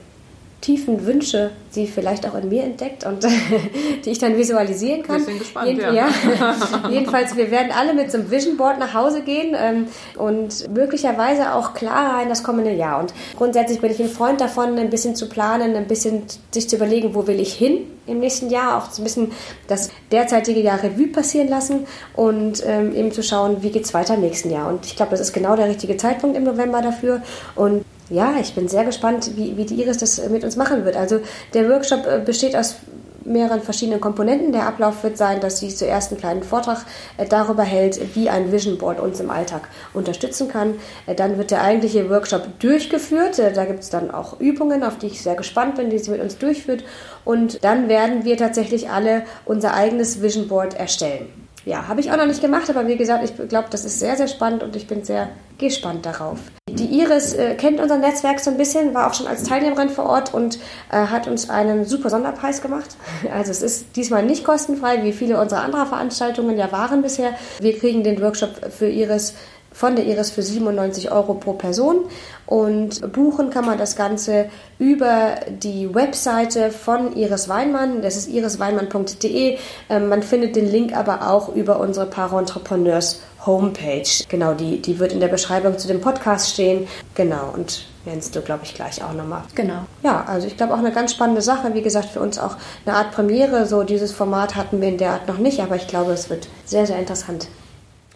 tiefen 0.60 1.06
Wünsche 1.06 1.50
sie 1.70 1.86
vielleicht 1.86 2.26
auch 2.28 2.34
in 2.34 2.48
mir 2.48 2.64
entdeckt 2.64 3.06
und 3.06 3.24
die 4.04 4.10
ich 4.10 4.18
dann 4.18 4.36
visualisieren 4.36 5.02
kann. 5.02 5.18
Wir 5.18 5.24
sind 5.24 5.38
gespannt, 5.38 5.68
Jeden, 5.68 5.80
ja. 5.80 5.92
ja. 5.94 6.54
Jedenfalls, 6.90 7.36
wir 7.36 7.50
werden 7.50 7.72
alle 7.72 7.94
mit 7.94 8.10
so 8.10 8.18
einem 8.18 8.30
Vision 8.30 8.56
Board 8.56 8.78
nach 8.78 8.92
Hause 8.92 9.22
gehen 9.22 9.56
ähm, 9.58 9.86
und 10.16 10.68
möglicherweise 10.74 11.54
auch 11.54 11.72
klarer 11.72 12.22
in 12.22 12.28
das 12.28 12.42
kommende 12.42 12.72
Jahr. 12.72 13.00
Und 13.00 13.14
grundsätzlich 13.36 13.80
bin 13.80 13.90
ich 13.90 14.00
ein 14.00 14.08
Freund 14.10 14.40
davon, 14.40 14.78
ein 14.78 14.90
bisschen 14.90 15.16
zu 15.16 15.28
planen, 15.28 15.76
ein 15.76 15.86
bisschen 15.86 16.24
sich 16.50 16.68
zu 16.68 16.76
überlegen, 16.76 17.14
wo 17.14 17.26
will 17.26 17.40
ich 17.40 17.54
hin 17.54 17.86
im 18.06 18.18
nächsten 18.18 18.50
Jahr, 18.50 18.76
auch 18.76 18.98
ein 18.98 19.04
bisschen 19.04 19.32
das 19.68 19.90
derzeitige 20.10 20.60
Jahr 20.60 20.82
Revue 20.82 21.08
passieren 21.08 21.48
lassen 21.48 21.86
und 22.14 22.62
ähm, 22.66 22.94
eben 22.94 23.12
zu 23.12 23.22
schauen, 23.22 23.62
wie 23.62 23.70
geht 23.70 23.84
es 23.84 23.94
weiter 23.94 24.14
im 24.14 24.20
nächsten 24.20 24.50
Jahr. 24.50 24.68
Und 24.68 24.84
ich 24.84 24.96
glaube, 24.96 25.12
das 25.12 25.20
ist 25.20 25.32
genau 25.32 25.56
der 25.56 25.68
richtige 25.68 25.96
Zeitpunkt 25.96 26.36
im 26.36 26.44
November 26.44 26.82
dafür. 26.82 27.22
Und 27.54 27.84
ja, 28.10 28.34
ich 28.40 28.54
bin 28.54 28.68
sehr 28.68 28.84
gespannt, 28.84 29.30
wie, 29.36 29.56
wie 29.56 29.64
die 29.64 29.80
Iris 29.80 29.98
das 29.98 30.28
mit 30.28 30.44
uns 30.44 30.56
machen 30.56 30.84
wird. 30.84 30.96
Also 30.96 31.20
der 31.54 31.68
Workshop 31.68 32.06
äh, 32.06 32.20
besteht 32.24 32.56
aus 32.56 32.76
mehreren 33.24 33.60
verschiedenen 33.60 34.00
Komponenten. 34.00 34.52
Der 34.52 34.66
Ablauf 34.66 35.02
wird 35.02 35.16
sein, 35.16 35.40
dass 35.40 35.58
sie 35.58 35.68
zuerst 35.68 36.10
einen 36.10 36.20
kleinen 36.20 36.42
Vortrag 36.42 36.84
äh, 37.16 37.26
darüber 37.26 37.62
hält, 37.62 38.16
wie 38.16 38.28
ein 38.28 38.50
Vision 38.52 38.78
Board 38.78 39.00
uns 39.00 39.20
im 39.20 39.30
Alltag 39.30 39.68
unterstützen 39.94 40.48
kann. 40.48 40.74
Äh, 41.06 41.14
dann 41.14 41.38
wird 41.38 41.50
der 41.50 41.62
eigentliche 41.62 42.10
Workshop 42.10 42.58
durchgeführt. 42.58 43.38
Da 43.38 43.64
gibt 43.64 43.80
es 43.80 43.90
dann 43.90 44.10
auch 44.10 44.40
Übungen, 44.40 44.82
auf 44.82 44.98
die 44.98 45.06
ich 45.06 45.22
sehr 45.22 45.36
gespannt 45.36 45.76
bin, 45.76 45.90
die 45.90 45.98
sie 45.98 46.10
mit 46.10 46.20
uns 46.20 46.36
durchführt. 46.38 46.84
Und 47.24 47.62
dann 47.64 47.88
werden 47.88 48.24
wir 48.24 48.36
tatsächlich 48.36 48.90
alle 48.90 49.22
unser 49.44 49.74
eigenes 49.74 50.20
Vision 50.20 50.48
Board 50.48 50.74
erstellen. 50.74 51.28
Ja, 51.64 51.88
habe 51.88 52.00
ich 52.00 52.10
auch 52.10 52.16
noch 52.16 52.26
nicht 52.26 52.40
gemacht, 52.40 52.70
aber 52.70 52.88
wie 52.88 52.96
gesagt, 52.96 53.22
ich 53.22 53.48
glaube, 53.48 53.68
das 53.70 53.84
ist 53.84 54.00
sehr, 54.00 54.16
sehr 54.16 54.28
spannend 54.28 54.62
und 54.62 54.74
ich 54.76 54.86
bin 54.86 55.04
sehr 55.04 55.28
gespannt 55.58 56.06
darauf. 56.06 56.38
Die 56.80 56.98
Iris 56.98 57.34
äh, 57.34 57.56
kennt 57.56 57.78
unser 57.78 57.98
Netzwerk 57.98 58.40
so 58.40 58.50
ein 58.50 58.56
bisschen, 58.56 58.94
war 58.94 59.06
auch 59.06 59.12
schon 59.12 59.26
als 59.26 59.42
Teilnehmerin 59.42 59.90
vor 59.90 60.06
Ort 60.06 60.32
und 60.32 60.58
äh, 60.90 60.96
hat 60.96 61.28
uns 61.28 61.50
einen 61.50 61.84
super 61.84 62.08
Sonderpreis 62.08 62.62
gemacht. 62.62 62.96
Also 63.30 63.50
es 63.50 63.62
ist 63.62 63.96
diesmal 63.96 64.24
nicht 64.24 64.44
kostenfrei, 64.44 65.04
wie 65.04 65.12
viele 65.12 65.38
unserer 65.40 65.62
anderen 65.62 65.86
Veranstaltungen 65.86 66.56
ja 66.56 66.72
waren 66.72 67.02
bisher. 67.02 67.32
Wir 67.60 67.78
kriegen 67.78 68.02
den 68.02 68.20
Workshop 68.20 68.72
für 68.72 68.88
Iris 68.88 69.34
von 69.72 69.94
der 69.94 70.04
Iris 70.06 70.30
für 70.30 70.42
97 70.42 71.12
Euro 71.12 71.34
pro 71.34 71.52
Person. 71.52 72.06
Und 72.46 73.12
buchen 73.12 73.50
kann 73.50 73.64
man 73.64 73.78
das 73.78 73.94
Ganze 73.94 74.46
über 74.78 75.36
die 75.48 75.94
Webseite 75.94 76.70
von 76.70 77.14
Iris 77.14 77.48
Weinmann. 77.48 78.02
Das 78.02 78.16
ist 78.16 78.28
irisweinmann.de. 78.28 79.58
Ähm, 79.88 80.08
man 80.08 80.22
findet 80.22 80.56
den 80.56 80.70
Link 80.70 80.96
aber 80.96 81.30
auch 81.30 81.54
über 81.54 81.78
unsere 81.78 82.06
Para-Entrepreneurs 82.06 83.20
Homepage. 83.46 84.08
Genau, 84.28 84.54
die, 84.54 84.80
die 84.82 84.98
wird 84.98 85.12
in 85.12 85.20
der 85.20 85.28
Beschreibung 85.28 85.78
zu 85.78 85.88
dem 85.88 86.00
Podcast 86.00 86.50
stehen. 86.50 86.86
Genau, 87.14 87.52
und 87.54 87.86
nennst 88.04 88.34
du, 88.36 88.40
glaube 88.40 88.64
ich, 88.64 88.74
gleich 88.74 89.02
auch 89.02 89.12
nochmal. 89.12 89.42
Genau. 89.54 89.84
Ja, 90.02 90.24
also 90.26 90.46
ich 90.46 90.56
glaube 90.56 90.74
auch 90.74 90.78
eine 90.78 90.92
ganz 90.92 91.12
spannende 91.12 91.42
Sache. 91.42 91.74
Wie 91.74 91.82
gesagt, 91.82 92.10
für 92.10 92.20
uns 92.20 92.38
auch 92.38 92.56
eine 92.84 92.96
Art 92.96 93.12
Premiere. 93.12 93.66
So 93.66 93.82
dieses 93.82 94.12
Format 94.12 94.56
hatten 94.56 94.80
wir 94.80 94.88
in 94.88 94.98
der 94.98 95.12
Art 95.12 95.28
noch 95.28 95.38
nicht, 95.38 95.60
aber 95.60 95.76
ich 95.76 95.86
glaube, 95.86 96.12
es 96.12 96.30
wird 96.30 96.48
sehr, 96.64 96.86
sehr 96.86 96.98
interessant. 96.98 97.48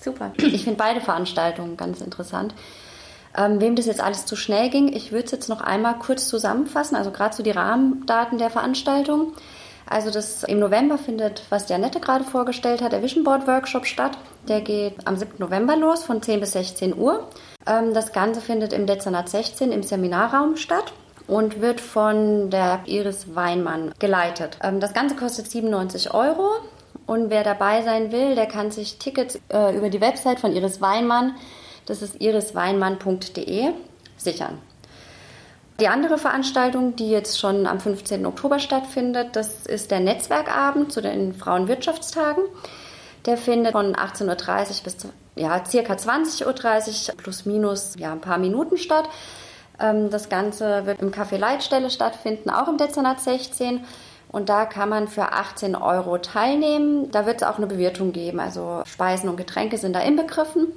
Super. 0.00 0.32
Ich 0.36 0.64
finde 0.64 0.76
beide 0.76 1.00
Veranstaltungen 1.00 1.76
ganz 1.76 2.00
interessant. 2.00 2.54
Ähm, 3.36 3.60
wem 3.60 3.74
das 3.74 3.86
jetzt 3.86 4.00
alles 4.00 4.26
zu 4.26 4.36
schnell 4.36 4.70
ging, 4.70 4.92
ich 4.92 5.10
würde 5.10 5.24
es 5.24 5.32
jetzt 5.32 5.48
noch 5.48 5.60
einmal 5.60 5.94
kurz 5.98 6.28
zusammenfassen, 6.28 6.94
also 6.94 7.10
gerade 7.10 7.34
so 7.34 7.42
die 7.42 7.50
Rahmendaten 7.50 8.38
der 8.38 8.50
Veranstaltung. 8.50 9.32
Also 9.86 10.10
das 10.10 10.44
im 10.44 10.58
November 10.58 10.98
findet, 10.98 11.42
was 11.50 11.68
Janette 11.68 12.00
gerade 12.00 12.24
vorgestellt 12.24 12.80
hat, 12.80 12.92
der 12.92 13.02
Vision 13.02 13.24
Board 13.24 13.46
Workshop 13.46 13.86
statt. 13.86 14.16
Der 14.48 14.60
geht 14.60 15.06
am 15.06 15.16
7. 15.16 15.34
November 15.38 15.76
los 15.76 16.04
von 16.04 16.22
10 16.22 16.40
bis 16.40 16.52
16 16.52 16.96
Uhr. 16.96 17.28
Ähm, 17.66 17.94
das 17.94 18.12
Ganze 18.12 18.40
findet 18.40 18.72
im 18.72 18.86
Dezernat 18.86 19.28
16 19.28 19.72
im 19.72 19.82
Seminarraum 19.82 20.56
statt 20.56 20.92
und 21.26 21.60
wird 21.60 21.80
von 21.80 22.50
der 22.50 22.80
Iris 22.86 23.34
Weinmann 23.34 23.92
geleitet. 23.98 24.58
Ähm, 24.62 24.80
das 24.80 24.94
Ganze 24.94 25.16
kostet 25.16 25.50
97 25.50 26.12
Euro. 26.14 26.50
Und 27.06 27.28
wer 27.28 27.44
dabei 27.44 27.82
sein 27.82 28.12
will, 28.12 28.34
der 28.34 28.46
kann 28.46 28.70
sich 28.70 28.98
Tickets 28.98 29.38
äh, 29.52 29.76
über 29.76 29.90
die 29.90 30.00
Website 30.00 30.40
von 30.40 30.52
Iris 30.52 30.80
Weinmann, 30.80 31.34
das 31.86 32.00
ist 32.00 32.20
irisweinmann.de, 32.20 33.72
sichern. 34.16 34.58
Die 35.80 35.88
andere 35.88 36.18
Veranstaltung, 36.18 36.94
die 36.94 37.10
jetzt 37.10 37.40
schon 37.40 37.66
am 37.66 37.80
15. 37.80 38.24
Oktober 38.26 38.60
stattfindet, 38.60 39.34
das 39.34 39.66
ist 39.66 39.90
der 39.90 40.00
Netzwerkabend 40.00 40.92
zu 40.92 41.02
den 41.02 41.34
Frauenwirtschaftstagen. 41.34 42.44
Der 43.26 43.36
findet 43.36 43.72
von 43.72 43.96
18.30 43.96 44.28
Uhr 44.28 44.84
bis 44.84 44.96
ja, 45.34 45.64
circa 45.64 45.94
20.30 45.94 47.10
Uhr 47.10 47.16
plus 47.16 47.44
minus 47.44 47.94
ja, 47.98 48.12
ein 48.12 48.20
paar 48.20 48.38
Minuten 48.38 48.76
statt. 48.76 49.08
Ähm, 49.80 50.10
das 50.10 50.28
Ganze 50.28 50.86
wird 50.86 51.00
im 51.00 51.10
Café 51.10 51.38
Leitstelle 51.38 51.90
stattfinden, 51.90 52.50
auch 52.50 52.68
im 52.68 52.76
Dezernat 52.76 53.20
16. 53.20 53.84
Und 54.30 54.48
da 54.48 54.66
kann 54.66 54.88
man 54.88 55.08
für 55.08 55.32
18 55.32 55.74
Euro 55.74 56.18
teilnehmen. 56.18 57.10
Da 57.10 57.26
wird 57.26 57.42
es 57.42 57.48
auch 57.48 57.56
eine 57.56 57.66
Bewirtung 57.66 58.12
geben. 58.12 58.40
Also 58.40 58.82
Speisen 58.84 59.28
und 59.28 59.36
Getränke 59.36 59.78
sind 59.78 59.94
da 59.94 60.00
inbegriffen. 60.00 60.72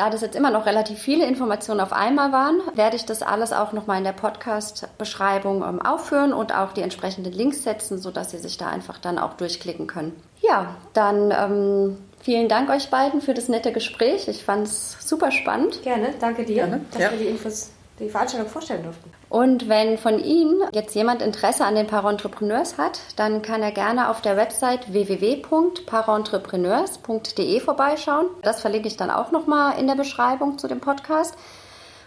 Da 0.00 0.08
das 0.08 0.22
jetzt 0.22 0.34
immer 0.34 0.50
noch 0.50 0.64
relativ 0.64 0.98
viele 0.98 1.26
Informationen 1.26 1.80
auf 1.80 1.92
einmal 1.92 2.32
waren, 2.32 2.62
werde 2.74 2.96
ich 2.96 3.04
das 3.04 3.20
alles 3.20 3.52
auch 3.52 3.74
nochmal 3.74 3.98
in 3.98 4.04
der 4.04 4.12
Podcast-Beschreibung 4.12 5.62
ähm, 5.62 5.82
aufführen 5.82 6.32
und 6.32 6.54
auch 6.54 6.72
die 6.72 6.80
entsprechenden 6.80 7.34
Links 7.34 7.64
setzen, 7.64 7.98
sodass 7.98 8.30
Sie 8.30 8.38
sich 8.38 8.56
da 8.56 8.68
einfach 8.68 8.96
dann 8.96 9.18
auch 9.18 9.34
durchklicken 9.34 9.86
können. 9.86 10.16
Ja, 10.40 10.74
dann 10.94 11.30
ähm, 11.32 11.98
vielen 12.18 12.48
Dank 12.48 12.70
euch 12.70 12.88
beiden 12.88 13.20
für 13.20 13.34
das 13.34 13.50
nette 13.50 13.72
Gespräch. 13.72 14.26
Ich 14.28 14.42
fand 14.42 14.68
es 14.68 14.96
super 15.06 15.30
spannend. 15.30 15.82
Gerne, 15.82 16.14
danke 16.18 16.46
dir, 16.46 16.54
Gerne, 16.54 16.80
dass 16.92 17.02
ja. 17.02 17.10
wir 17.10 17.18
die 17.18 17.26
Infos, 17.26 17.68
die 18.00 18.08
Veranstaltung 18.08 18.50
vorstellen 18.50 18.82
durften. 18.82 19.12
Und 19.28 19.68
wenn 19.68 19.98
von 19.98 20.18
Ihnen 20.18 20.62
jetzt 20.72 20.94
jemand 20.94 21.20
Interesse 21.22 21.64
an 21.64 21.74
den 21.74 21.86
Parentrepreneurs 21.86 22.78
hat, 22.78 23.00
dann 23.16 23.42
kann 23.42 23.62
er 23.62 23.72
gerne 23.72 24.08
auf 24.08 24.20
der 24.20 24.36
Website 24.36 24.92
www.parentrepreneurs.de 24.92 27.60
vorbeischauen. 27.60 28.26
Das 28.42 28.60
verlinke 28.60 28.88
ich 28.88 28.96
dann 28.96 29.10
auch 29.10 29.30
nochmal 29.30 29.78
in 29.78 29.86
der 29.86 29.94
Beschreibung 29.94 30.58
zu 30.58 30.66
dem 30.66 30.80
Podcast. 30.80 31.36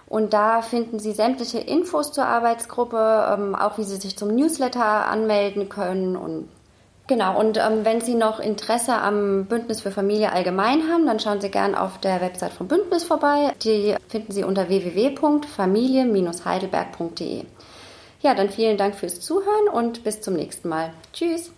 Und 0.07 0.33
da 0.33 0.61
finden 0.61 0.99
Sie 0.99 1.13
sämtliche 1.13 1.59
Infos 1.59 2.11
zur 2.11 2.25
Arbeitsgruppe, 2.25 3.33
ähm, 3.33 3.55
auch 3.55 3.77
wie 3.77 3.83
Sie 3.83 3.95
sich 3.95 4.17
zum 4.17 4.35
Newsletter 4.35 5.07
anmelden 5.07 5.69
können 5.69 6.15
und 6.15 6.49
Genau, 7.07 7.37
und 7.37 7.57
ähm, 7.57 7.83
wenn 7.83 7.99
Sie 7.99 8.15
noch 8.15 8.39
Interesse 8.39 8.93
am 8.93 9.43
Bündnis 9.45 9.81
für 9.81 9.91
Familie 9.91 10.31
allgemein 10.31 10.89
haben, 10.89 11.05
dann 11.05 11.19
schauen 11.19 11.41
Sie 11.41 11.51
gerne 11.51 11.81
auf 11.81 11.99
der 11.99 12.21
Website 12.21 12.53
vom 12.53 12.69
Bündnis 12.69 13.03
vorbei. 13.03 13.51
Die 13.63 13.97
finden 14.07 14.31
Sie 14.31 14.45
unter 14.45 14.69
www.familie-heidelberg.de. 14.69 17.43
Ja, 18.21 18.33
dann 18.33 18.49
vielen 18.49 18.77
Dank 18.77 18.95
fürs 18.95 19.19
Zuhören 19.19 19.67
und 19.73 20.05
bis 20.05 20.21
zum 20.21 20.35
nächsten 20.35 20.69
Mal. 20.69 20.93
Tschüss. 21.11 21.51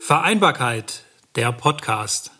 Vereinbarkeit, 0.00 1.04
der 1.36 1.52
Podcast. 1.52 2.32